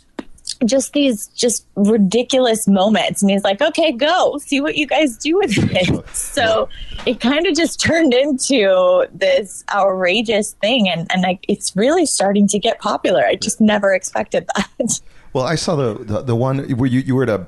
just 0.63 0.93
these 0.93 1.27
just 1.27 1.65
ridiculous 1.75 2.67
moments. 2.67 3.21
And 3.21 3.31
he's 3.31 3.43
like, 3.43 3.61
okay, 3.61 3.91
go 3.91 4.37
see 4.39 4.61
what 4.61 4.75
you 4.75 4.87
guys 4.87 5.17
do 5.17 5.37
with 5.37 5.51
it. 5.57 6.07
so 6.15 6.69
it 7.05 7.19
kind 7.19 7.45
of 7.45 7.55
just 7.55 7.79
turned 7.79 8.13
into 8.13 9.07
this 9.13 9.63
outrageous 9.73 10.53
thing. 10.53 10.89
And, 10.89 11.11
and 11.11 11.21
like, 11.21 11.45
it's 11.47 11.75
really 11.75 12.05
starting 12.05 12.47
to 12.47 12.59
get 12.59 12.79
popular. 12.79 13.25
I 13.25 13.35
just 13.35 13.61
never 13.61 13.93
expected 13.93 14.47
that. 14.55 14.99
Well, 15.33 15.45
I 15.45 15.55
saw 15.55 15.75
the 15.75 15.95
the, 15.95 16.21
the 16.21 16.35
one 16.35 16.59
where 16.77 16.87
you, 16.87 16.99
you 16.99 17.15
were 17.15 17.23
at 17.23 17.29
a 17.29 17.47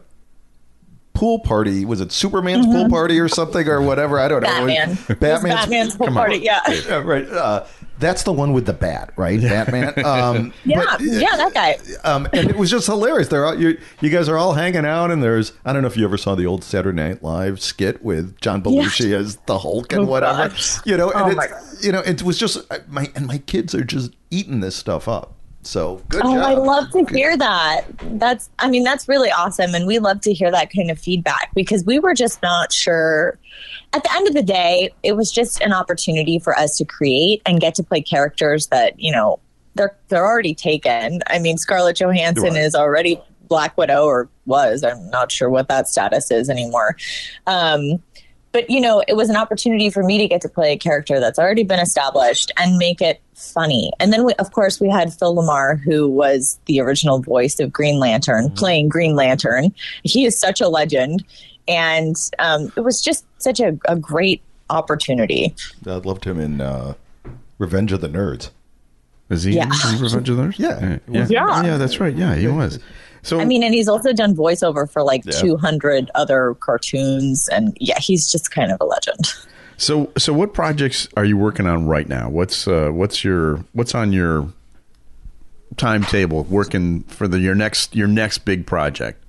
pool 1.15 1.39
party. 1.39 1.85
Was 1.85 2.01
it 2.01 2.11
Superman's 2.11 2.65
pool 2.67 2.89
party 2.89 3.19
or 3.19 3.27
something 3.27 3.67
or 3.67 3.81
whatever? 3.81 4.19
I 4.19 4.27
don't 4.27 4.43
know. 4.43 4.49
Mm-hmm. 4.49 5.13
Batman. 5.13 5.25
It 5.25 5.29
was 5.29 5.29
It 5.29 5.31
was 5.31 5.41
Batman's 5.41 5.95
pool 5.95 6.07
party, 6.07 6.37
yeah. 6.37 6.61
Yeah, 6.69 6.95
right. 7.03 7.27
Uh, 7.27 7.65
That's 7.97 8.23
the 8.23 8.33
one 8.33 8.51
with 8.53 8.65
the 8.65 8.73
bat, 8.73 9.13
right? 9.15 9.39
Batman. 9.41 9.93
Um, 10.05 10.53
Yeah, 10.65 10.83
but- 10.83 11.01
yeah, 11.01 11.35
that 11.37 11.53
guy. 11.53 11.77
um, 12.03 12.27
and 12.33 12.49
it 12.49 12.57
was 12.57 12.69
just 12.69 12.87
hilarious. 12.87 13.29
They're 13.29 13.45
all, 13.45 13.59
you, 13.59 13.79
you 14.01 14.09
guys 14.09 14.27
are 14.27 14.37
all 14.37 14.53
hanging 14.53 14.85
out, 14.85 15.11
and 15.11 15.23
there's 15.23 15.53
I 15.63 15.71
don't 15.73 15.81
know 15.81 15.87
if 15.87 15.95
you 15.95 16.03
ever 16.05 16.17
saw 16.17 16.35
the 16.35 16.45
old 16.45 16.63
Saturday 16.63 16.95
Night 17.01 17.23
Live 17.23 17.61
skit 17.61 18.03
with 18.03 18.37
John 18.41 18.61
Belushi 18.61 19.13
as 19.13 19.37
the 19.45 19.59
Hulk 19.59 19.93
and 19.93 20.01
Oh, 20.03 20.05
whatever. 20.05 20.49
gosh. 20.49 20.85
You 20.85 20.97
know, 20.97 21.09
and 21.11 21.21
Oh, 21.23 21.27
it's, 21.27 21.35
my 21.37 21.47
God. 21.47 21.61
you 21.81 21.91
know, 21.91 21.99
it 22.01 22.21
was 22.23 22.37
just 22.37 22.57
uh, 22.71 22.79
my 22.89 23.09
and 23.15 23.27
my 23.27 23.37
kids 23.37 23.73
are 23.73 23.83
just 23.85 24.11
eating 24.31 24.59
this 24.59 24.75
stuff 24.75 25.07
up. 25.07 25.34
So 25.65 26.01
good 26.09 26.21
Oh, 26.23 26.35
job. 26.35 26.43
I 26.45 26.53
love 26.53 26.91
to 26.91 27.05
hear 27.13 27.35
that. 27.37 27.85
That's, 28.19 28.49
I 28.59 28.69
mean, 28.69 28.83
that's 28.83 29.07
really 29.07 29.31
awesome. 29.31 29.73
And 29.73 29.87
we 29.87 29.97
love 29.99 30.21
to 30.21 30.33
hear 30.33 30.51
that 30.51 30.71
kind 30.71 30.91
of 30.91 30.99
feedback 30.99 31.49
because 31.55 31.83
we 31.83 31.97
were 31.99 32.13
just 32.13 32.41
not 32.43 32.71
sure. 32.71 33.39
At 33.91 34.03
the 34.03 34.13
end 34.13 34.27
of 34.27 34.33
the 34.35 34.43
day, 34.43 34.93
it 35.01 35.13
was 35.13 35.31
just 35.31 35.61
an 35.61 35.73
opportunity 35.73 36.37
for 36.37 36.57
us 36.57 36.77
to 36.77 36.85
create 36.85 37.41
and 37.47 37.59
get 37.59 37.73
to 37.75 37.83
play 37.83 38.01
characters 38.01 38.67
that, 38.67 38.99
you 38.99 39.11
know, 39.11 39.39
they're, 39.73 39.95
they're 40.09 40.25
already 40.25 40.53
taken. 40.53 41.21
I 41.27 41.39
mean, 41.39 41.57
Scarlett 41.57 41.97
Johansson 41.97 42.53
Right. 42.53 42.57
is 42.61 42.75
already 42.75 43.19
Black 43.47 43.75
Widow 43.77 44.05
or 44.05 44.29
was. 44.45 44.83
I'm 44.83 45.09
not 45.09 45.31
sure 45.31 45.49
what 45.49 45.67
that 45.69 45.87
status 45.87 46.29
is 46.31 46.49
anymore. 46.49 46.95
Um, 47.47 48.01
but 48.55 48.69
you 48.69 48.79
know 48.79 49.03
it 49.07 49.15
was 49.15 49.29
an 49.29 49.35
opportunity 49.35 49.89
for 49.89 50.01
me 50.03 50.17
to 50.17 50.27
get 50.27 50.39
to 50.41 50.47
play 50.49 50.71
a 50.71 50.77
character 50.77 51.19
that's 51.19 51.37
already 51.37 51.63
been 51.63 51.79
established 51.79 52.51
and 52.57 52.77
make 52.77 53.01
it 53.01 53.21
funny 53.33 53.91
and 53.99 54.13
then 54.13 54.23
we, 54.25 54.33
of 54.35 54.51
course 54.53 54.79
we 54.79 54.89
had 54.89 55.13
Phil 55.13 55.35
LaMarr 55.35 55.79
who 55.81 56.07
was 56.07 56.57
the 56.65 56.79
original 56.79 57.19
voice 57.21 57.59
of 57.59 57.73
green 57.73 57.99
lantern 57.99 58.49
playing 58.51 58.87
green 58.87 59.15
lantern 59.15 59.73
he 60.03 60.25
is 60.25 60.39
such 60.39 60.61
a 60.61 60.69
legend 60.69 61.25
and 61.67 62.15
um, 62.39 62.71
it 62.77 62.81
was 62.81 63.01
just 63.01 63.25
such 63.39 63.59
a, 63.59 63.77
a 63.89 63.95
great 63.97 64.41
opportunity 64.69 65.53
I 65.85 65.95
loved 65.95 66.23
him 66.23 66.39
in 66.39 66.61
uh, 66.61 66.93
Revenge 67.57 67.91
of 67.91 68.01
the 68.01 68.07
Nerds. 68.09 68.51
Is 69.29 69.43
he 69.43 69.53
Yeah. 69.53 69.65
in 69.93 70.01
Revenge 70.01 70.29
of 70.29 70.37
the 70.37 70.43
Nerds? 70.43 70.59
Yeah. 70.59 70.97
yeah, 71.09 71.27
Yeah. 71.29 71.63
yeah. 71.63 71.77
That's 71.77 71.99
right. 71.99 72.15
Yeah, 72.15 72.35
he 72.35 72.47
was. 72.47 72.79
So 73.25 73.39
i 73.39 73.45
mean 73.45 73.63
and 73.63 73.73
he's 73.73 73.87
also 73.87 74.13
done 74.13 74.35
voiceover 74.35 74.89
for 74.89 75.01
like 75.03 75.23
Yeah. 75.25 75.33
200 75.33 76.11
other 76.15 76.55
cartoons 76.59 77.49
and 77.49 77.75
yeah 77.81 77.99
he's 77.99 78.31
just 78.31 78.51
kind 78.51 78.71
of 78.71 78.79
a 78.79 78.85
legend 78.85 79.33
So, 79.77 80.09
so 80.17 80.31
what 80.31 80.53
projects 80.53 81.09
are 81.17 81.25
you 81.25 81.35
working 81.37 81.67
on 81.67 81.85
right 81.85 82.07
now? 82.07 82.29
What's 82.29 82.65
uh, 82.65 82.91
what's 82.91 83.25
your 83.25 83.57
what's 83.73 83.93
on 83.93 84.13
your 84.13 84.47
timetable 85.75 86.43
working 86.45 87.03
for 87.03 87.27
the 87.27 87.39
your 87.39 87.55
next 87.55 87.93
your 87.93 88.07
next 88.07 88.45
big 88.45 88.65
project? 88.65 89.21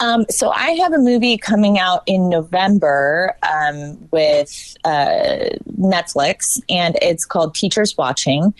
Um, 0.00 0.26
so 0.28 0.50
I 0.50 0.70
have 0.72 0.92
a 0.92 0.98
movie 0.98 1.38
coming 1.38 1.78
out 1.78 2.02
in 2.06 2.28
November 2.28 3.36
um, 3.42 3.98
with 4.10 4.76
uh, 4.84 5.50
Netflix, 5.78 6.60
and 6.68 6.96
it's 7.00 7.24
called 7.24 7.54
Teachers 7.54 7.96
Watching. 7.96 8.54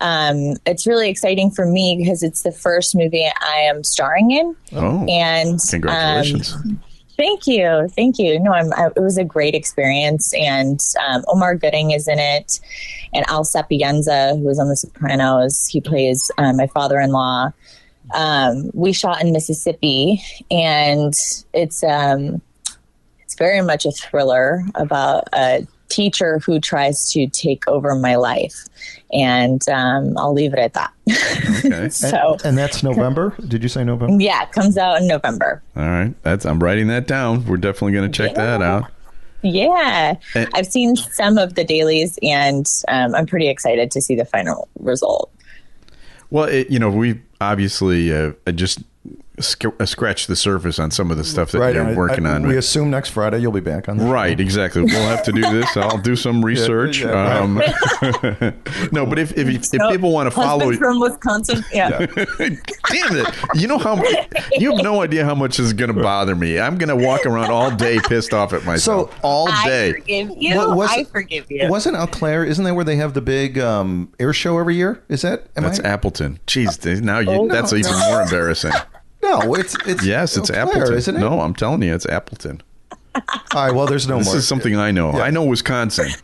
Um, 0.00 0.56
it's 0.66 0.86
really 0.86 1.08
exciting 1.08 1.50
for 1.50 1.66
me 1.66 1.96
because 1.98 2.22
it's 2.22 2.42
the 2.42 2.52
first 2.52 2.94
movie 2.94 3.28
I 3.40 3.56
am 3.56 3.84
starring 3.84 4.30
in, 4.30 4.56
Oh, 4.72 5.04
and 5.06 5.60
congratulations! 5.70 6.54
Um, 6.54 6.80
thank 7.16 7.46
you, 7.46 7.88
thank 7.94 8.18
you. 8.18 8.40
No, 8.40 8.52
I'm, 8.52 8.72
I, 8.72 8.88
it 8.96 9.00
was 9.00 9.18
a 9.18 9.24
great 9.24 9.54
experience, 9.54 10.34
and 10.34 10.80
um, 11.08 11.22
Omar 11.28 11.54
Gooding 11.54 11.92
is 11.92 12.08
in 12.08 12.18
it, 12.18 12.58
and 13.12 13.24
Al 13.28 13.44
Sapienza, 13.44 14.36
who 14.36 14.48
is 14.48 14.58
on 14.58 14.68
The 14.68 14.76
Sopranos, 14.76 15.66
he 15.66 15.80
plays 15.80 16.30
uh, 16.38 16.52
my 16.52 16.66
father-in-law 16.68 17.52
um, 18.14 18.70
we 18.74 18.92
shot 18.92 19.22
in 19.22 19.32
Mississippi, 19.32 20.22
and 20.50 21.14
it's 21.54 21.82
um, 21.84 22.40
it's 23.20 23.34
very 23.34 23.62
much 23.62 23.84
a 23.86 23.92
thriller 23.92 24.62
about 24.74 25.24
a 25.32 25.66
teacher 25.88 26.38
who 26.38 26.60
tries 26.60 27.10
to 27.12 27.26
take 27.28 27.66
over 27.66 27.94
my 27.96 28.14
life, 28.16 28.54
and 29.12 29.68
um, 29.68 30.16
I'll 30.16 30.32
leave 30.32 30.52
it 30.52 30.58
at 30.58 30.74
that. 30.74 30.92
okay, 31.64 31.88
so 31.90 32.36
And 32.44 32.56
that's 32.56 32.82
November. 32.82 33.34
Did 33.48 33.62
you 33.62 33.68
say 33.68 33.82
November? 33.84 34.22
yeah, 34.22 34.42
it 34.44 34.52
comes 34.52 34.78
out 34.78 35.00
in 35.00 35.08
November. 35.08 35.62
all 35.76 35.82
right. 35.82 36.14
That's 36.22 36.46
I'm 36.46 36.62
writing 36.62 36.86
that 36.88 37.06
down. 37.08 37.44
We're 37.46 37.56
definitely 37.56 37.92
going 37.92 38.10
to 38.10 38.16
check 38.16 38.36
that 38.36 38.62
out. 38.62 38.84
Yeah, 39.42 40.14
And- 40.34 40.48
I've 40.54 40.66
seen 40.66 40.96
some 40.96 41.38
of 41.38 41.54
the 41.54 41.64
dailies, 41.64 42.18
and 42.22 42.66
um, 42.88 43.14
I'm 43.14 43.26
pretty 43.26 43.48
excited 43.48 43.90
to 43.92 44.00
see 44.00 44.14
the 44.14 44.24
final 44.26 44.68
result. 44.78 45.32
Well, 46.30 46.44
it, 46.44 46.70
you 46.70 46.78
know, 46.78 46.90
we 46.90 47.20
obviously 47.40 48.12
uh, 48.14 48.32
just 48.54 48.80
sc- 49.38 49.66
uh, 49.78 49.86
scratched 49.86 50.28
the 50.28 50.36
surface 50.36 50.78
on 50.78 50.90
some 50.90 51.10
of 51.10 51.16
the 51.16 51.24
stuff 51.24 51.52
that 51.52 51.74
you're 51.74 51.84
I- 51.86 51.94
working 51.94 52.26
I- 52.26 52.34
on. 52.34 52.46
We 52.46 52.56
assume 52.56 52.90
next 52.90 53.10
Friday 53.10 53.38
you'll 53.38 53.52
be 53.52 53.60
back 53.60 53.88
on. 53.88 53.96
the 53.98 54.04
show. 54.04 54.10
Right, 54.10 54.38
exactly. 54.40 54.82
We'll 54.82 55.08
have 55.08 55.22
to 55.24 55.32
do 55.32 55.40
this. 55.42 55.76
I'll 55.76 55.98
do 55.98 56.16
some 56.16 56.44
research. 56.44 57.00
yeah, 57.00 57.38
um, 57.38 57.54
no, 58.92 59.06
but 59.06 59.18
if 59.18 59.36
if, 59.36 59.48
if, 59.48 59.64
So, 59.64 59.90
people 59.90 60.12
want 60.12 60.26
to 60.26 60.30
follow 60.30 60.66
husband 60.66 60.78
from 60.78 61.00
Wisconsin, 61.00 61.64
yeah. 61.72 62.06
Damn 62.06 63.16
it! 63.16 63.26
You 63.54 63.68
know 63.68 63.78
how 63.78 63.96
you 64.58 64.72
have 64.74 64.82
no 64.82 65.02
idea 65.02 65.24
how 65.24 65.34
much 65.34 65.58
is 65.60 65.72
going 65.72 65.94
to 65.94 66.02
bother 66.02 66.34
me. 66.34 66.58
I'm 66.58 66.76
going 66.78 66.88
to 66.88 66.96
walk 67.06 67.26
around 67.26 67.50
all 67.50 67.70
day 67.70 67.98
pissed 68.08 68.32
off 68.34 68.52
at 68.52 68.64
myself. 68.64 69.10
So- 69.12 69.16
all 69.22 69.46
day. 69.46 69.52
I 69.52 69.66
day. 69.68 69.92
forgive 69.92 70.30
you. 70.36 70.56
What 70.56 70.76
was- 70.76 70.90
I 70.90 71.04
forgive 71.04 71.50
you. 71.50 71.68
Wasn't 71.68 71.96
Eau 71.96 72.06
Claire? 72.06 72.44
Isn't 72.44 72.64
that 72.64 72.74
where 72.74 72.84
they 72.84 72.96
have 72.96 73.14
the 73.14 73.20
big 73.20 73.58
um, 73.58 74.12
air 74.18 74.32
show 74.32 74.58
every 74.58 74.76
year? 74.76 75.02
Is 75.08 75.22
that? 75.22 75.46
Am 75.56 75.62
That's 75.62 75.80
I, 75.80 75.84
Appleton. 75.88 76.38
Jeez, 76.46 77.00
now 77.02 77.18
you, 77.18 77.30
Oh, 77.30 77.48
that's 77.48 77.72
no, 77.72 77.78
even 77.78 77.92
no. 77.92 78.08
more 78.10 78.22
embarrassing. 78.22 78.72
No, 79.38 79.54
it's 79.54 79.76
it's 79.86 80.04
Yes, 80.04 80.36
it's 80.36 80.50
Claire, 80.50 80.62
Appleton. 80.66 80.94
isn't 80.94 81.16
it? 81.16 81.20
No, 81.20 81.40
I'm 81.40 81.54
telling 81.54 81.82
you, 81.82 81.94
it's 81.94 82.06
Appleton. 82.06 82.62
All 83.14 83.22
right. 83.66 83.74
Well, 83.74 83.86
there's 83.86 84.06
no 84.06 84.18
This 84.18 84.26
more. 84.28 84.36
is 84.36 84.46
something 84.46 84.76
I 84.76 84.90
know. 84.92 85.10
I 85.10 85.30
know 85.30 85.44
Wisconsin. 85.44 86.10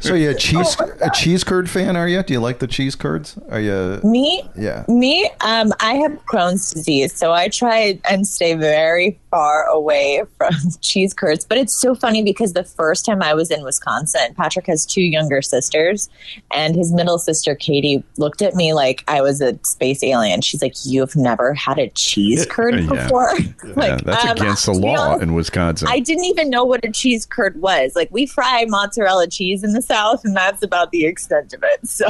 So 0.00 0.14
you 0.14 0.30
a 0.30 0.34
cheese 0.34 0.76
Oh. 0.80 0.92
a 1.00 1.10
cheese 1.10 1.42
curd 1.44 1.68
fan? 1.68 1.96
Are 1.96 2.08
you? 2.08 2.22
Do 2.22 2.32
you 2.32 2.40
like 2.40 2.58
the 2.60 2.66
cheese 2.66 2.94
curds? 2.94 3.36
Are 3.50 3.60
you? 3.60 4.00
Me? 4.04 4.42
Yeah. 4.56 4.84
Me? 4.88 5.28
Um, 5.40 5.72
I 5.80 5.94
have 5.94 6.12
Crohn's 6.26 6.72
disease, 6.72 7.12
so 7.14 7.32
I 7.32 7.48
try 7.48 7.98
and 8.08 8.26
stay 8.26 8.54
very 8.54 9.18
far 9.30 9.64
away 9.66 10.22
from 10.36 10.54
cheese 10.80 11.12
curds. 11.14 11.44
But 11.44 11.58
it's 11.58 11.78
so 11.80 11.94
funny 11.94 12.22
because 12.22 12.52
the 12.52 12.64
first 12.64 13.04
time 13.04 13.22
I 13.22 13.34
was 13.34 13.50
in 13.50 13.62
Wisconsin, 13.64 14.34
Patrick 14.36 14.66
has 14.66 14.86
two 14.86 15.02
younger 15.02 15.42
sisters, 15.42 16.08
and 16.52 16.76
his 16.76 16.92
middle 16.92 17.18
sister, 17.18 17.54
Katie, 17.54 18.02
looked 18.16 18.40
at 18.42 18.54
me 18.54 18.72
like 18.72 19.02
I 19.08 19.20
was 19.20 19.40
a 19.40 19.58
space 19.64 20.02
alien. 20.04 20.40
She's 20.42 20.62
like, 20.62 20.74
You've 20.84 21.16
never 21.16 21.54
had 21.54 21.78
a 21.78 21.88
cheese 21.90 22.46
curd 22.46 22.74
Yeah. 22.80 22.88
before? 22.88 23.32
yeah, 23.38 23.72
like, 23.74 24.04
that's 24.04 24.24
um, 24.24 24.30
against 24.32 24.66
the 24.66 24.72
law 24.72 24.96
honest, 25.10 25.22
in 25.22 25.34
Wisconsin. 25.34 25.87
I 25.88 26.00
didn't 26.00 26.24
even 26.24 26.50
know 26.50 26.64
what 26.64 26.84
a 26.84 26.90
cheese 26.90 27.26
curd 27.26 27.60
was. 27.60 27.92
Like 27.96 28.08
we 28.10 28.26
fry 28.26 28.64
mozzarella 28.68 29.26
cheese 29.28 29.64
in 29.64 29.72
the 29.72 29.82
South, 29.82 30.24
and 30.24 30.36
that's 30.36 30.62
about 30.62 30.90
the 30.92 31.06
extent 31.06 31.52
of 31.54 31.62
it. 31.62 31.80
So 31.88 32.06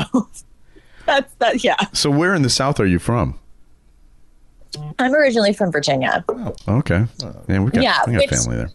that's 1.07 1.33
that. 1.35 1.65
Yeah, 1.65 1.77
so, 1.93 2.11
where 2.11 2.35
in 2.35 2.43
the 2.43 2.51
South 2.51 2.79
are 2.81 2.87
you 2.87 2.99
from? 2.99 3.39
I'm 4.99 5.15
originally 5.15 5.53
from 5.55 5.73
Virginia. 5.73 6.25
Okay, 6.69 7.07
yeah, 7.49 7.59
we 7.61 7.71
got, 7.71 7.83
Yeah, 7.83 8.01
we 8.07 8.13
got 8.13 8.21
which- 8.23 8.31
family 8.31 8.57
there. 8.57 8.71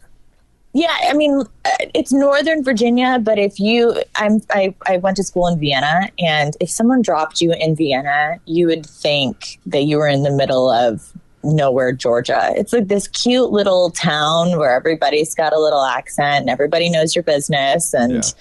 Yeah, 0.75 0.95
I 1.07 1.13
mean 1.13 1.41
uh, 1.65 1.69
it's 1.93 2.11
Northern 2.11 2.63
Virginia, 2.63 3.19
but 3.21 3.37
if 3.37 3.59
you, 3.59 4.01
I'm, 4.15 4.41
I, 4.49 4.73
I 4.87 4.97
went 4.97 5.17
to 5.17 5.23
school 5.23 5.47
in 5.47 5.59
Vienna, 5.59 6.09
and 6.17 6.57
if 6.59 6.71
someone 6.71 7.03
dropped 7.03 7.41
you 7.41 7.53
in 7.53 7.75
Vienna, 7.75 8.39
you 8.45 8.65
would 8.65 8.83
think 8.83 9.59
that 9.67 9.83
you 9.83 9.97
were 9.97 10.07
in 10.07 10.23
the 10.23 10.31
middle 10.31 10.71
of 10.71 11.13
nowhere, 11.43 11.91
Georgia. 11.91 12.51
It's 12.55 12.73
like 12.73 12.87
this 12.87 13.07
cute 13.07 13.51
little 13.51 13.91
town 13.91 14.57
where 14.57 14.75
everybody's 14.75 15.35
got 15.35 15.53
a 15.53 15.59
little 15.59 15.83
accent 15.83 16.41
and 16.41 16.49
everybody 16.49 16.89
knows 16.89 17.15
your 17.15 17.23
business, 17.23 17.93
and 17.93 18.13
yeah. 18.13 18.31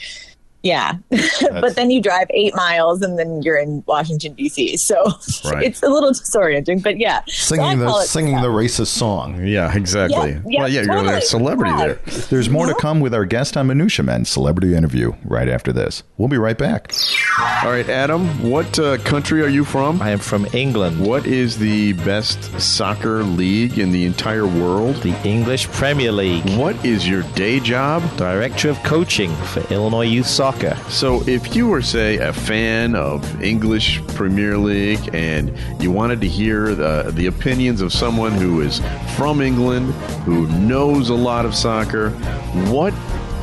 but 1.50 1.74
then 1.76 1.90
you 1.90 2.00
drive 2.00 2.28
eight 2.30 2.54
miles, 2.54 3.02
and 3.02 3.18
then 3.18 3.42
you're 3.42 3.58
in 3.58 3.82
Washington 3.86 4.34
D.C. 4.34 4.76
So 4.76 4.94
Right. 5.44 5.64
it's 5.64 5.82
a 5.82 5.88
little 5.88 6.10
disorienting, 6.10 6.82
but 6.82 6.98
yeah, 6.98 7.22
So 7.26 7.56
Singing 7.56 7.78
the 7.80 8.02
singing 8.02 8.40
the 8.40 8.48
racist 8.48 8.86
song. 8.88 9.44
Yeah, 9.44 9.74
exactly. 9.76 10.32
Yeah, 10.32 10.40
yeah, 10.46 10.58
well, 10.60 10.68
yeah, 10.68 10.82
you're 10.82 11.14
a 11.16 11.20
celebrity 11.20 11.70
Yeah. 11.72 11.86
there. 11.86 11.94
There's 12.30 12.48
more 12.48 12.66
to 12.66 12.74
come 12.74 13.00
with 13.00 13.12
our 13.14 13.24
guest 13.24 13.56
on 13.56 13.66
Minutia 13.66 14.04
Men 14.04 14.24
celebrity 14.24 14.74
interview 14.76 15.12
right 15.24 15.48
after 15.48 15.72
this. 15.72 16.02
We'll 16.16 16.28
be 16.28 16.38
right 16.38 16.56
back. 16.56 16.92
All 17.64 17.70
right, 17.70 17.88
Adam, 17.88 18.48
what 18.48 18.78
uh, 18.78 18.98
country 18.98 19.42
are 19.42 19.48
you 19.48 19.64
from? 19.64 20.00
I 20.00 20.10
am 20.10 20.18
from 20.20 20.46
England. 20.52 21.04
What 21.04 21.26
is 21.26 21.58
the 21.58 21.92
best 21.94 22.60
soccer 22.60 23.22
league 23.24 23.78
in 23.78 23.90
the 23.90 24.04
entire 24.06 24.46
world? 24.46 24.96
The 25.02 25.16
English 25.26 25.66
Premier 25.68 26.12
League. 26.12 26.48
What 26.56 26.82
is 26.84 27.08
your 27.08 27.22
day 27.34 27.58
job? 27.60 28.02
Director 28.16 28.68
of 28.68 28.80
Coaching 28.84 29.34
for 29.46 29.60
Illinois 29.72 30.02
Youth 30.06 30.26
Soccer. 30.26 30.51
So, 30.88 31.22
if 31.28 31.54
you 31.54 31.68
were, 31.68 31.82
say, 31.82 32.18
a 32.18 32.32
fan 32.32 32.94
of 32.94 33.42
English 33.42 34.04
Premier 34.08 34.56
League 34.58 35.14
and 35.14 35.56
you 35.82 35.90
wanted 35.90 36.20
to 36.20 36.28
hear 36.28 36.74
the, 36.74 37.10
the 37.14 37.26
opinions 37.26 37.80
of 37.80 37.92
someone 37.92 38.32
who 38.32 38.60
is 38.60 38.80
from 39.16 39.40
England, 39.40 39.92
who 40.24 40.46
knows 40.58 41.08
a 41.08 41.14
lot 41.14 41.44
of 41.44 41.54
soccer, 41.54 42.10
what 42.70 42.92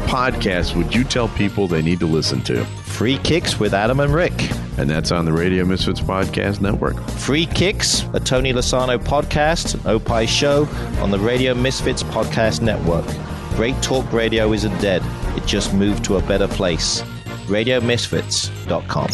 podcast 0.08 0.76
would 0.76 0.95
you 0.95 1.04
tell 1.04 1.28
people 1.30 1.67
they 1.67 1.82
need 1.82 2.00
to 2.00 2.08
listen 2.08 2.41
to? 2.41 2.65
Free 2.65 3.17
Kicks 3.19 3.60
with 3.60 3.74
Adam 3.74 4.00
and 4.00 4.13
Rick. 4.13 4.34
And 4.78 4.89
that's 4.89 5.12
on 5.12 5.26
the 5.26 5.34
Radio 5.34 5.65
Misfits 5.65 6.00
Podcast 6.00 6.62
Network. 6.62 7.00
Free 7.12 7.45
Kicks, 7.45 8.04
a 8.13 8.19
Tony 8.19 8.54
Lasano 8.54 8.98
podcast, 8.98 9.76
an 9.76 9.82
Opie 9.88 10.26
show 10.26 10.67
on 11.02 11.12
the 11.12 11.19
Radio 11.19 11.54
Misfits 11.54 12.02
Podcast 12.02 12.62
Network. 12.62 13.06
Great 13.56 13.76
Talk 13.84 14.12
Radio 14.13 14.54
isn't 14.54 14.76
dead, 14.80 15.02
just 15.50 15.74
moved 15.74 16.06
to 16.06 16.18
a 16.18 16.22
better 16.22 16.48
place. 16.48 17.02
RadioMisfits.com. 17.48 19.10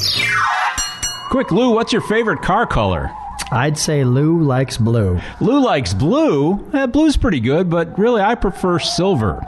Quick, 1.29 1.51
Lou, 1.51 1.71
what's 1.71 1.93
your 1.93 2.01
favorite 2.01 2.41
car 2.41 2.67
color? 2.67 3.09
I'd 3.51 3.77
say 3.77 4.03
Lou 4.03 4.41
likes 4.41 4.77
blue. 4.77 5.19
Lou 5.39 5.63
likes 5.63 5.93
blue. 5.93 6.69
Eh, 6.73 6.87
blue's 6.87 7.15
pretty 7.15 7.39
good, 7.39 7.69
but 7.69 7.97
really 7.97 8.21
I 8.21 8.35
prefer 8.35 8.79
silver. 8.79 9.41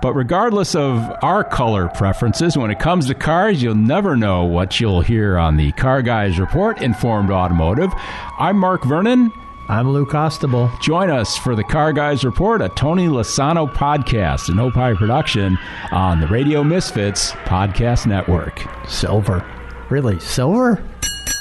But 0.00 0.14
regardless 0.14 0.74
of 0.74 0.98
our 1.22 1.44
color 1.44 1.88
preferences, 1.88 2.56
when 2.56 2.70
it 2.70 2.80
comes 2.80 3.06
to 3.06 3.14
cars, 3.14 3.62
you'll 3.62 3.74
never 3.76 4.16
know 4.16 4.44
what 4.44 4.80
you'll 4.80 5.02
hear 5.02 5.38
on 5.38 5.56
the 5.56 5.70
Car 5.72 6.02
Guys 6.02 6.40
Report, 6.40 6.82
Informed 6.82 7.30
Automotive. 7.30 7.92
I'm 8.38 8.56
Mark 8.56 8.84
Vernon. 8.84 9.30
I'm 9.72 9.88
Lou 9.88 10.04
Costable. 10.04 10.78
Join 10.82 11.08
us 11.08 11.38
for 11.38 11.56
the 11.56 11.64
Car 11.64 11.94
Guys 11.94 12.26
Report, 12.26 12.60
a 12.60 12.68
Tony 12.68 13.06
Lasano 13.06 13.66
podcast, 13.72 14.50
an 14.50 14.58
Opie 14.58 14.94
production 14.94 15.56
on 15.90 16.20
the 16.20 16.26
Radio 16.26 16.62
Misfits 16.62 17.32
Podcast 17.46 18.04
Network. 18.04 18.66
Silver. 18.86 19.42
Really? 19.88 20.20
Silver? 20.20 20.84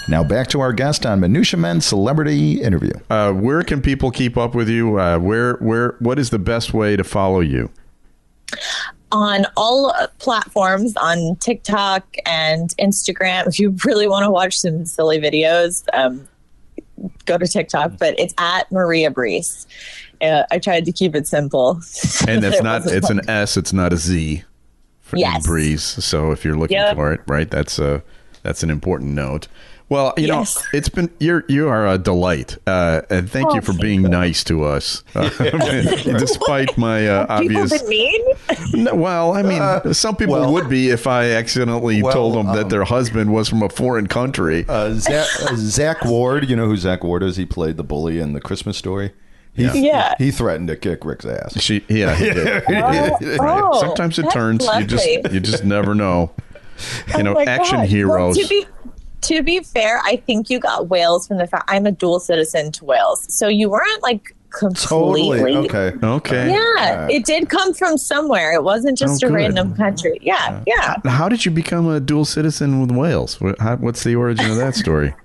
Now 0.07 0.23
back 0.23 0.47
to 0.47 0.61
our 0.61 0.71
guest 0.71 1.05
on 1.05 1.19
Minutia 1.19 1.59
Men 1.59 1.81
Celebrity 1.81 2.61
Interview. 2.61 2.93
Uh, 3.09 3.33
where 3.33 3.63
can 3.63 3.81
people 3.81 4.11
keep 4.11 4.37
up 4.37 4.55
with 4.55 4.69
you? 4.69 4.97
Uh, 4.97 5.19
where, 5.19 5.55
where, 5.55 5.97
what 5.99 6.17
is 6.17 6.29
the 6.29 6.39
best 6.39 6.73
way 6.73 6.95
to 6.95 7.03
follow 7.03 7.41
you? 7.41 7.69
on 9.13 9.45
all 9.57 9.93
platforms 10.19 10.95
on 10.95 11.35
TikTok 11.41 12.15
and 12.25 12.73
Instagram. 12.77 13.45
If 13.45 13.59
you 13.59 13.75
really 13.83 14.07
want 14.07 14.23
to 14.23 14.31
watch 14.31 14.57
some 14.57 14.85
silly 14.85 15.19
videos, 15.19 15.83
um, 15.91 16.29
go 17.25 17.37
to 17.37 17.47
TikTok, 17.47 17.93
but 17.97 18.17
it's 18.19 18.33
at 18.37 18.71
Maria 18.71 19.11
Breese. 19.11 19.67
Uh, 20.21 20.43
I 20.51 20.59
tried 20.59 20.85
to 20.85 20.91
keep 20.91 21.15
it 21.15 21.27
simple. 21.27 21.81
And 22.27 22.43
it's 22.43 22.61
not, 22.61 22.85
it's 22.85 23.09
an 23.09 23.27
S, 23.29 23.57
it's 23.57 23.73
not 23.73 23.93
a 23.93 23.97
Z 23.97 24.43
for 25.01 25.17
Yes. 25.17 25.45
Breeze. 25.45 25.83
So 25.83 26.31
if 26.31 26.45
you're 26.45 26.55
looking 26.57 26.77
Yep. 26.77 26.95
for 26.95 27.13
it, 27.13 27.21
right, 27.27 27.49
that's 27.49 27.79
a, 27.79 28.03
that's 28.43 28.63
an 28.63 28.69
important 28.69 29.11
note. 29.11 29.47
Well, 29.91 30.13
you 30.15 30.27
Yes. 30.27 30.55
know, 30.55 30.63
it's 30.71 30.87
been 30.87 31.09
you're 31.19 31.43
you 31.49 31.67
are 31.67 31.85
a 31.85 31.97
delight, 31.97 32.57
uh, 32.65 33.01
and 33.09 33.29
thank 33.29 33.49
Oh, 33.49 33.55
you 33.55 33.61
for 33.61 33.73
thank 33.73 33.81
being 33.81 34.01
nice 34.03 34.41
to 34.45 34.63
us, 34.63 35.03
uh, 35.15 35.27
despite 36.17 36.77
my 36.77 37.05
uh, 37.09 37.39
People 37.41 37.57
obvious. 37.57 37.81
been 37.81 37.89
mean? 37.89 38.21
No, 38.85 38.95
well, 38.95 39.33
I 39.33 39.41
mean, 39.41 39.93
some 39.93 40.15
people 40.15 40.35
well- 40.35 40.53
would 40.53 40.69
be 40.69 40.91
if 40.91 41.07
I 41.07 41.31
accidentally 41.31 42.01
Well, 42.01 42.13
told 42.13 42.35
them 42.35 42.47
that 42.55 42.63
um, 42.63 42.69
their 42.69 42.85
husband 42.85 43.33
was 43.33 43.49
from 43.49 43.63
a 43.63 43.67
foreign 43.67 44.07
country. 44.07 44.63
Uh, 44.69 44.93
Zach, 44.93 45.27
uh, 45.43 45.55
Zach 45.57 46.05
Ward, 46.05 46.49
you 46.49 46.55
know 46.55 46.67
who 46.67 46.77
Zach 46.77 47.03
Ward 47.03 47.21
is? 47.21 47.35
He 47.35 47.45
played 47.45 47.75
the 47.75 47.83
bully 47.83 48.17
in 48.21 48.31
the 48.31 48.39
Christmas 48.39 48.77
story. 48.77 49.11
He, 49.53 49.63
Yeah. 49.87 50.13
He 50.17 50.31
threatened 50.31 50.69
to 50.69 50.77
kick 50.77 51.03
Rick's 51.03 51.25
ass. 51.25 51.61
she, 51.61 51.83
yeah, 51.89 52.15
he 52.15 52.29
did. 52.31 52.63
Oh, 52.69 53.71
oh, 53.73 53.79
Sometimes 53.81 54.17
it 54.17 54.21
that's 54.21 54.33
turns. 54.33 54.65
You 54.79 54.85
just 54.85 55.05
you 55.33 55.39
just 55.41 55.65
never 55.65 55.93
know. 55.93 56.31
You 57.09 57.15
Oh 57.15 57.21
know, 57.23 57.39
action 57.41 57.79
God. 57.79 57.89
heroes. 57.89 58.37
Well, 58.37 58.45
to 58.45 58.47
be 58.47 58.65
to 59.21 59.43
be 59.43 59.59
fair, 59.61 59.99
I 60.03 60.15
think 60.17 60.49
you 60.49 60.59
got 60.59 60.89
Wales 60.89 61.27
from 61.27 61.37
the 61.37 61.47
fact 61.47 61.65
I'm 61.67 61.85
a 61.85 61.91
dual 61.91 62.19
citizen 62.19 62.71
to 62.73 62.85
Wales, 62.85 63.25
so 63.33 63.47
you 63.47 63.69
weren't 63.69 64.01
like 64.03 64.35
completely. 64.49 65.39
Totally. 65.39 65.55
Okay. 65.69 65.93
okay. 66.03 66.51
Yeah, 66.51 67.07
it 67.09 67.25
did 67.25 67.49
come 67.49 67.73
from 67.73 67.97
somewhere. 67.97 68.53
It 68.53 68.63
wasn't 68.63 68.97
just 68.97 69.23
Oh, 69.23 69.27
a 69.27 69.29
good. 69.29 69.35
random 69.35 69.75
country. 69.75 70.17
Yeah, 70.21 70.61
yeah. 70.67 70.95
How 71.05 71.29
did 71.29 71.45
you 71.45 71.51
become 71.51 71.87
a 71.87 71.99
dual 71.99 72.25
citizen 72.25 72.81
with 72.81 72.91
Wales? 72.91 73.39
How, 73.59 73.77
what's 73.77 74.03
the 74.03 74.15
origin 74.15 74.49
of 74.51 74.57
that 74.57 74.75
story? 74.75 75.13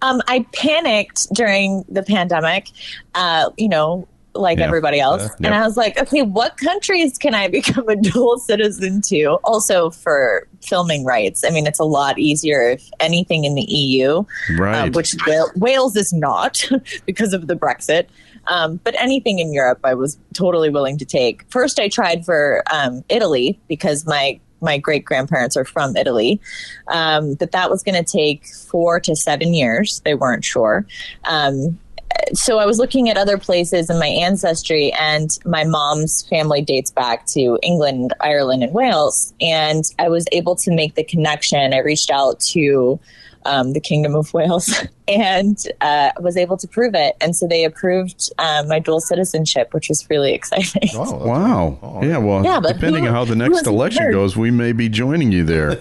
Um, 0.00 0.22
I 0.26 0.46
panicked 0.54 1.26
during 1.34 1.84
the 1.90 2.02
pandemic, 2.02 2.70
uh, 3.14 3.50
you 3.58 3.68
know, 3.68 4.08
like 4.38 4.58
Yeah. 4.58 4.66
everybody 4.66 5.00
else. 5.00 5.22
Uh, 5.22 5.28
And 5.38 5.44
yep. 5.46 5.52
I 5.54 5.66
was 5.66 5.76
like, 5.76 5.98
okay, 6.00 6.22
what 6.22 6.56
countries 6.56 7.18
can 7.18 7.34
I 7.34 7.48
become 7.60 7.88
a 7.88 7.96
dual 7.96 8.38
citizen 8.38 9.00
to? 9.02 9.38
Also 9.44 9.90
for 9.90 10.46
filming 10.62 11.04
rights. 11.04 11.44
I 11.44 11.50
mean, 11.50 11.66
it's 11.66 11.78
a 11.80 11.84
lot 11.84 12.18
easier 12.18 12.70
if 12.70 12.88
anything 13.00 13.44
in 13.44 13.54
the 13.54 13.62
EU, 13.62 14.24
Right. 14.58 14.82
um, 14.82 14.92
which 14.92 15.14
Wales 15.56 15.96
is 15.96 16.12
not 16.12 16.68
because 17.06 17.32
of 17.32 17.46
the 17.46 17.54
Brexit. 17.54 18.06
Um, 18.48 18.78
but 18.84 18.94
anything 19.00 19.40
in 19.40 19.52
Europe, 19.52 19.80
I 19.82 19.94
was 19.94 20.18
totally 20.32 20.70
willing 20.70 20.98
to 20.98 21.04
take. 21.04 21.44
First, 21.50 21.80
I 21.80 21.88
tried 21.88 22.24
for 22.24 22.62
um, 22.72 23.02
Italy 23.08 23.58
because 23.68 24.06
my 24.06 24.38
my 24.62 24.78
great 24.78 25.04
grandparents 25.04 25.54
are 25.54 25.66
from 25.66 25.94
Italy, 25.96 26.40
um, 26.88 27.34
but 27.34 27.52
that 27.52 27.68
was 27.70 27.82
going 27.82 27.94
to 28.02 28.10
take 28.10 28.46
four 28.46 28.98
to 29.00 29.14
seven 29.14 29.52
years. 29.52 30.00
They 30.04 30.14
weren't 30.14 30.44
sure. 30.44 30.86
Um, 31.24 31.78
so 32.34 32.58
I 32.58 32.66
was 32.66 32.78
looking 32.78 33.08
at 33.08 33.16
other 33.16 33.38
places 33.38 33.88
in 33.90 33.98
my 33.98 34.06
ancestry, 34.08 34.92
and 35.00 35.30
my 35.44 35.64
mom's 35.64 36.22
family 36.28 36.62
dates 36.62 36.90
back 36.90 37.26
to 37.28 37.58
England, 37.62 38.12
Ireland, 38.20 38.62
and 38.62 38.72
Wales. 38.72 39.32
And 39.40 39.84
I 39.98 40.08
was 40.08 40.24
able 40.32 40.56
to 40.56 40.74
make 40.74 40.94
the 40.94 41.04
connection. 41.04 41.72
I 41.74 41.78
reached 41.78 42.10
out 42.10 42.40
to 42.52 42.98
um, 43.44 43.74
the 43.74 43.80
Kingdom 43.80 44.16
of 44.16 44.34
Wales 44.34 44.74
and 45.08 45.56
uh, 45.80 46.10
was 46.20 46.36
able 46.36 46.56
to 46.56 46.66
prove 46.66 46.94
it. 46.96 47.14
And 47.20 47.36
so 47.36 47.46
they 47.46 47.62
approved 47.64 48.28
um, 48.38 48.66
my 48.66 48.80
dual 48.80 49.00
citizenship, 49.00 49.72
which 49.72 49.88
was 49.88 50.04
really 50.10 50.32
exciting. 50.34 50.88
Oh, 50.94 51.14
Wow. 51.24 52.00
yeah. 52.02 52.18
Well, 52.18 52.42
Yeah, 52.44 52.58
but 52.58 52.74
depending 52.74 53.04
who- 53.04 53.08
on 53.10 53.14
how 53.14 53.24
the 53.24 53.36
next 53.36 53.66
election 53.68 54.10
goes, 54.10 54.36
we 54.36 54.50
may 54.50 54.72
be 54.72 54.88
joining 54.88 55.30
you 55.30 55.44
there. 55.44 55.78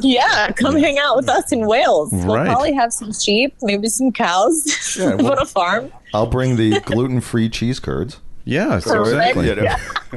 Yeah, 0.00 0.50
come 0.52 0.76
hang 0.76 0.98
out 0.98 1.16
with 1.16 1.28
us 1.28 1.52
in 1.52 1.66
Wales. 1.66 2.10
We'll 2.12 2.34
Right. 2.36 2.46
probably 2.46 2.72
have 2.74 2.92
some 2.92 3.12
sheep, 3.12 3.54
maybe 3.62 3.88
some 3.88 4.12
cows. 4.12 4.96
Yeah, 4.98 5.04
Live 5.14 5.20
well- 5.22 5.38
a 5.42 5.46
farm. 5.46 5.92
I'll 6.14 6.26
bring 6.26 6.56
the 6.56 6.80
gluten-free 6.80 7.48
cheese 7.50 7.78
curds. 7.80 8.18
Yeah, 8.44 8.78
So, 8.78 9.02
exactly. 9.02 9.48
you 9.48 9.54
know. 9.56 9.74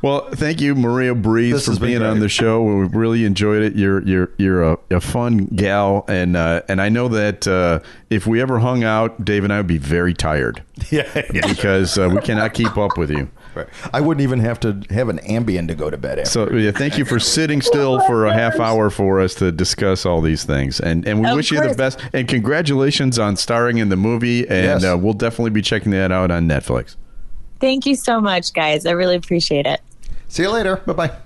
Well, 0.00 0.28
thank 0.30 0.60
you, 0.60 0.76
Maria 0.76 1.12
Breese, 1.12 1.66
This 1.66 1.76
for 1.76 1.84
being 1.84 2.02
on 2.02 2.20
the 2.20 2.28
show. 2.28 2.62
We 2.62 2.86
really 2.86 3.24
enjoyed 3.24 3.62
it. 3.62 3.74
You're 3.74 4.00
you're 4.06 4.30
you're 4.38 4.62
a, 4.62 4.78
a 4.92 5.00
fun 5.00 5.46
gal, 5.46 6.04
and 6.06 6.36
uh, 6.36 6.62
and 6.68 6.80
I 6.80 6.88
know 6.88 7.08
that 7.08 7.48
uh, 7.48 7.80
if 8.08 8.24
we 8.24 8.40
ever 8.40 8.60
hung 8.60 8.84
out, 8.84 9.24
Dave 9.24 9.42
and 9.42 9.52
I 9.52 9.56
would 9.56 9.66
be 9.66 9.78
very 9.78 10.14
tired 10.14 10.62
Yeah. 10.92 11.08
because 11.32 11.98
uh, 11.98 12.08
we 12.14 12.20
cannot 12.20 12.54
keep 12.54 12.76
up 12.78 12.96
with 12.96 13.10
you. 13.10 13.28
Right. 13.58 13.68
I 13.92 14.00
wouldn't 14.00 14.22
even 14.22 14.40
have 14.40 14.58
to 14.60 14.80
have 14.90 15.08
an 15.08 15.18
Ambien 15.20 15.68
to 15.68 15.74
go 15.74 15.90
to 15.90 15.96
bed 15.98 16.18
after. 16.20 16.30
So 16.30 16.50
yeah, 16.52 16.70
thank 16.70 16.96
you 16.98 17.04
for 17.04 17.18
sitting 17.18 17.60
still 17.62 18.00
for 18.06 18.26
a 18.26 18.32
half 18.32 18.58
hour 18.60 18.90
for 18.90 19.20
us 19.20 19.34
to 19.36 19.50
discuss 19.52 20.06
all 20.06 20.20
these 20.20 20.44
things, 20.44 20.80
and 20.80 21.06
and 21.06 21.20
we 21.20 21.28
Of 21.28 21.36
wish 21.36 21.50
you 21.50 21.60
the 21.60 21.74
best. 21.74 22.00
And 22.12 22.26
congratulations 22.28 23.18
on 23.18 23.36
starring 23.36 23.78
in 23.78 23.88
the 23.88 23.96
movie, 23.96 24.48
and 24.48 24.82
Yes. 24.82 24.84
uh, 24.84 24.96
we'll 24.98 25.12
definitely 25.14 25.50
be 25.50 25.62
checking 25.62 25.92
that 25.92 26.12
out 26.12 26.30
on 26.30 26.46
Netflix. 26.48 26.96
Thank 27.60 27.86
you 27.86 27.96
so 27.96 28.20
much, 28.20 28.52
guys. 28.52 28.86
I 28.86 28.92
really 28.92 29.16
appreciate 29.16 29.66
it. 29.66 29.80
See 30.28 30.42
you 30.44 30.50
later. 30.50 30.76
Bye-bye. 30.86 31.08
Bye. 31.08 31.16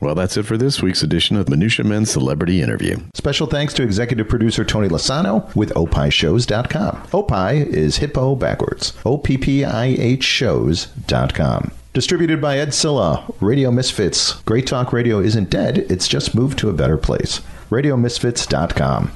Well, 0.00 0.14
that's 0.14 0.36
it 0.36 0.44
for 0.44 0.56
this 0.56 0.82
week's 0.82 1.02
edition 1.02 1.36
of 1.36 1.48
Minutia 1.48 1.84
Men 1.84 2.06
Celebrity 2.06 2.60
Interview. 2.62 2.96
Special 3.14 3.46
thanks 3.46 3.72
to 3.74 3.82
executive 3.82 4.28
producer 4.28 4.64
Tony 4.64 4.88
Lasano 4.88 5.54
with 5.56 5.72
opishows.com. 5.74 7.08
Opie 7.12 7.60
is 7.76 7.96
hippo 7.98 8.34
backwards. 8.34 8.92
O-P-P-I-H 9.04 10.22
shows.com. 10.24 11.70
Distributed 11.94 12.40
by 12.40 12.58
Ed 12.58 12.74
Silla, 12.74 13.24
Radio 13.40 13.70
Misfits. 13.70 14.34
Great 14.42 14.66
Talk 14.66 14.92
Radio 14.92 15.18
isn't 15.20 15.50
dead, 15.50 15.78
it's 15.90 16.06
just 16.06 16.34
moved 16.34 16.58
to 16.58 16.68
a 16.68 16.74
better 16.74 16.96
place. 16.98 17.40
RadioMisfits.com. 17.70 19.10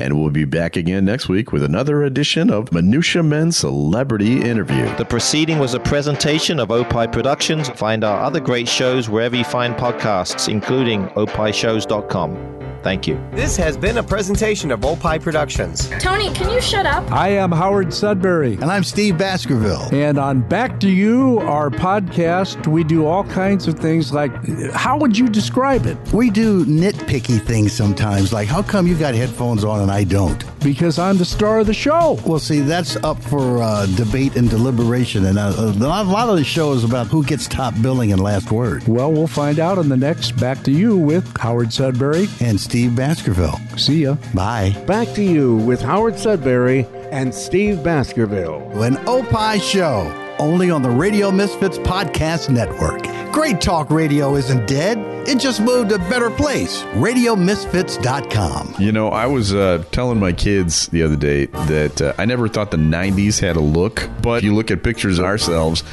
And 0.00 0.18
we'll 0.18 0.30
be 0.30 0.46
back 0.46 0.76
again 0.76 1.04
next 1.04 1.28
week 1.28 1.52
with 1.52 1.62
another 1.62 2.04
edition 2.04 2.50
of 2.50 2.72
Minutia 2.72 3.22
Men 3.22 3.52
Celebrity 3.52 4.40
Interview. 4.40 4.96
The 4.96 5.04
proceeding 5.04 5.58
was 5.58 5.74
a 5.74 5.80
presentation 5.80 6.58
of 6.58 6.70
Opie 6.70 7.06
Productions. 7.12 7.68
Find 7.68 8.02
our 8.02 8.18
other 8.22 8.40
great 8.40 8.66
shows 8.66 9.10
wherever 9.10 9.36
you 9.36 9.44
find 9.44 9.74
podcasts, 9.76 10.48
including 10.48 11.06
opishows.com. 11.08 12.69
Thank 12.82 13.06
you. 13.06 13.22
This 13.32 13.56
has 13.56 13.76
been 13.76 13.98
a 13.98 14.02
presentation 14.02 14.70
of 14.70 14.84
Opie 14.84 15.18
Productions. 15.18 15.88
Tony, 15.98 16.32
can 16.32 16.50
you 16.50 16.60
shut 16.60 16.86
up? 16.86 17.10
I 17.12 17.28
am 17.28 17.52
Howard 17.52 17.92
Sudbury. 17.92 18.54
And 18.54 18.64
I'm 18.64 18.84
Steve 18.84 19.18
Baskerville. 19.18 19.88
And 19.92 20.18
on 20.18 20.40
Back 20.40 20.80
to 20.80 20.88
You, 20.88 21.40
our 21.40 21.70
podcast, 21.70 22.66
we 22.66 22.84
do 22.84 23.06
all 23.06 23.24
kinds 23.24 23.68
of 23.68 23.78
things 23.78 24.12
like 24.12 24.32
how 24.72 24.96
would 24.96 25.16
you 25.16 25.28
describe 25.28 25.86
it? 25.86 25.98
We 26.12 26.30
do 26.30 26.64
nitpicky 26.64 27.40
things 27.40 27.72
sometimes, 27.72 28.32
like 28.32 28.48
how 28.48 28.62
come 28.62 28.86
you 28.86 28.96
got 28.96 29.14
headphones 29.14 29.64
on 29.64 29.82
and 29.82 29.90
I 29.90 30.04
don't? 30.04 30.42
Because 30.62 30.98
I'm 30.98 31.16
the 31.16 31.24
star 31.24 31.60
of 31.60 31.66
the 31.66 31.74
show. 31.74 32.18
Well, 32.26 32.38
see, 32.38 32.60
that's 32.60 32.96
up 32.96 33.22
for 33.22 33.62
uh, 33.62 33.86
debate 33.96 34.36
and 34.36 34.48
deliberation, 34.50 35.24
and 35.24 35.38
uh, 35.38 35.54
a 35.56 35.72
lot 36.04 36.28
of 36.28 36.36
the 36.36 36.44
show 36.44 36.72
is 36.72 36.84
about 36.84 37.06
who 37.06 37.24
gets 37.24 37.46
top 37.48 37.74
billing 37.80 38.12
and 38.12 38.22
last 38.22 38.50
word. 38.52 38.86
Well, 38.86 39.10
we'll 39.12 39.26
find 39.26 39.58
out 39.58 39.78
on 39.78 39.88
the 39.88 39.96
next 39.96 40.32
Back 40.32 40.62
to 40.64 40.70
You 40.70 40.96
with 40.96 41.36
Howard 41.38 41.72
Sudbury. 41.72 42.28
And 42.40 42.60
Steve 42.60 42.94
Baskerville. 42.94 43.58
See 43.76 44.02
ya. 44.02 44.16
Bye. 44.34 44.76
Back 44.86 45.08
to 45.14 45.22
you 45.22 45.56
with 45.56 45.80
Howard 45.80 46.18
Sudbury 46.18 46.86
and 47.10 47.34
Steve 47.34 47.82
Baskerville. 47.82 48.82
An 48.82 48.96
Opie 49.08 49.58
Show, 49.60 50.36
only 50.38 50.70
on 50.70 50.82
the 50.82 50.90
Radio 50.90 51.30
Misfits 51.30 51.78
Podcast 51.78 52.50
Network. 52.50 53.09
Great 53.32 53.60
Talk 53.60 53.90
Radio 53.90 54.34
isn't 54.34 54.66
dead, 54.66 54.98
it 55.28 55.38
just 55.38 55.60
moved 55.60 55.90
to 55.90 55.94
a 55.94 55.98
better 56.10 56.30
place. 56.30 56.82
RadioMisfits.com. 56.94 58.74
You 58.80 58.90
know, 58.90 59.08
I 59.08 59.26
was 59.26 59.54
uh, 59.54 59.84
telling 59.92 60.18
my 60.18 60.32
kids 60.32 60.88
the 60.88 61.04
other 61.04 61.14
day 61.14 61.46
that 61.46 62.02
uh, 62.02 62.12
I 62.18 62.24
never 62.24 62.48
thought 62.48 62.72
the 62.72 62.76
90s 62.76 63.40
had 63.40 63.54
a 63.54 63.60
look, 63.60 64.08
but 64.20 64.38
if 64.38 64.44
you 64.44 64.54
look 64.54 64.72
at 64.72 64.82
pictures 64.82 65.20
of 65.20 65.26
ourselves, 65.26 65.84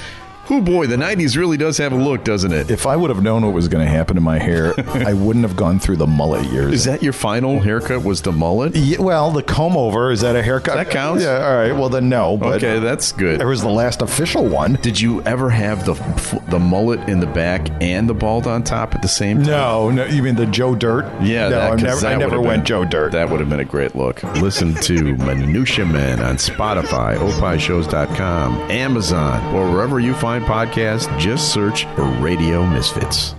Oh 0.49 0.61
boy, 0.61 0.87
the 0.87 0.95
'90s 0.95 1.35
really 1.35 1.57
does 1.57 1.77
have 1.77 1.91
a 1.91 1.95
look, 1.95 2.23
doesn't 2.23 2.53
it? 2.53 2.71
If 2.71 2.87
I 2.87 2.95
would 2.95 3.09
have 3.09 3.21
known 3.21 3.43
what 3.45 3.53
was 3.53 3.67
going 3.67 3.85
to 3.85 3.91
happen 3.91 4.15
to 4.15 4.21
my 4.21 4.37
hair, 4.39 4.73
I 4.87 5.13
wouldn't 5.13 5.43
have 5.43 5.55
gone 5.57 5.77
through 5.79 5.97
the 5.97 6.07
mullet 6.07 6.45
years. 6.51 6.73
Is 6.73 6.85
that 6.85 7.03
your 7.03 7.11
final 7.13 7.59
haircut? 7.59 8.03
Was 8.03 8.21
the 8.21 8.31
mullet? 8.31 8.75
Yeah, 8.75 8.99
well, 9.01 9.31
the 9.31 9.43
comb 9.43 9.75
over 9.75 10.09
is 10.11 10.21
that 10.21 10.35
a 10.37 10.43
haircut? 10.43 10.75
That 10.75 10.89
counts? 10.89 11.23
Yeah. 11.23 11.45
All 11.45 11.55
right. 11.55 11.71
Well, 11.73 11.89
then 11.89 12.07
no. 12.09 12.37
But 12.37 12.55
Okay, 12.63 12.79
that's 12.79 13.11
good. 13.11 13.41
It 13.41 13.45
was 13.45 13.61
the 13.61 13.69
last 13.69 14.01
official 14.01 14.45
one. 14.47 14.73
Did 14.81 14.99
you 15.01 15.21
ever 15.23 15.49
have 15.49 15.85
the 15.85 15.93
the 16.49 16.59
mullet 16.59 16.99
in 17.09 17.19
the 17.19 17.27
back 17.27 17.67
and 17.81 18.07
the 18.07 18.13
bald 18.13 18.47
on 18.47 18.63
top 18.63 18.95
at 18.95 19.01
the 19.01 19.07
same 19.09 19.37
time? 19.37 19.47
No, 19.47 19.89
no. 19.91 20.05
You 20.05 20.23
mean 20.23 20.35
the 20.35 20.45
Joe 20.45 20.75
Dirt? 20.75 21.05
Yeah, 21.21 21.49
no. 21.49 21.75
that, 21.75 21.81
never, 21.81 22.07
I 22.07 22.15
never 22.15 22.39
went 22.39 22.59
been- 22.61 22.65
Joe 22.65 22.85
Dirt. 22.85 23.11
That 23.11 23.29
would 23.29 23.39
have 23.41 23.49
been 23.49 23.59
a 23.59 23.65
great 23.65 23.95
look. 23.95 24.23
Listen 24.35 24.73
to 24.75 25.15
Minutia 25.17 25.85
Men 25.85 26.21
on 26.21 26.37
Spotify, 26.37 27.17
opishows.com, 27.17 28.53
Amazon, 28.71 29.55
or 29.55 29.69
wherever 29.71 29.99
you 29.99 30.13
find 30.13 30.36
podcasts. 30.43 31.07
Just 31.19 31.53
search 31.53 31.85
for 31.95 32.03
Radio 32.21 32.65
Misfits. 32.65 33.36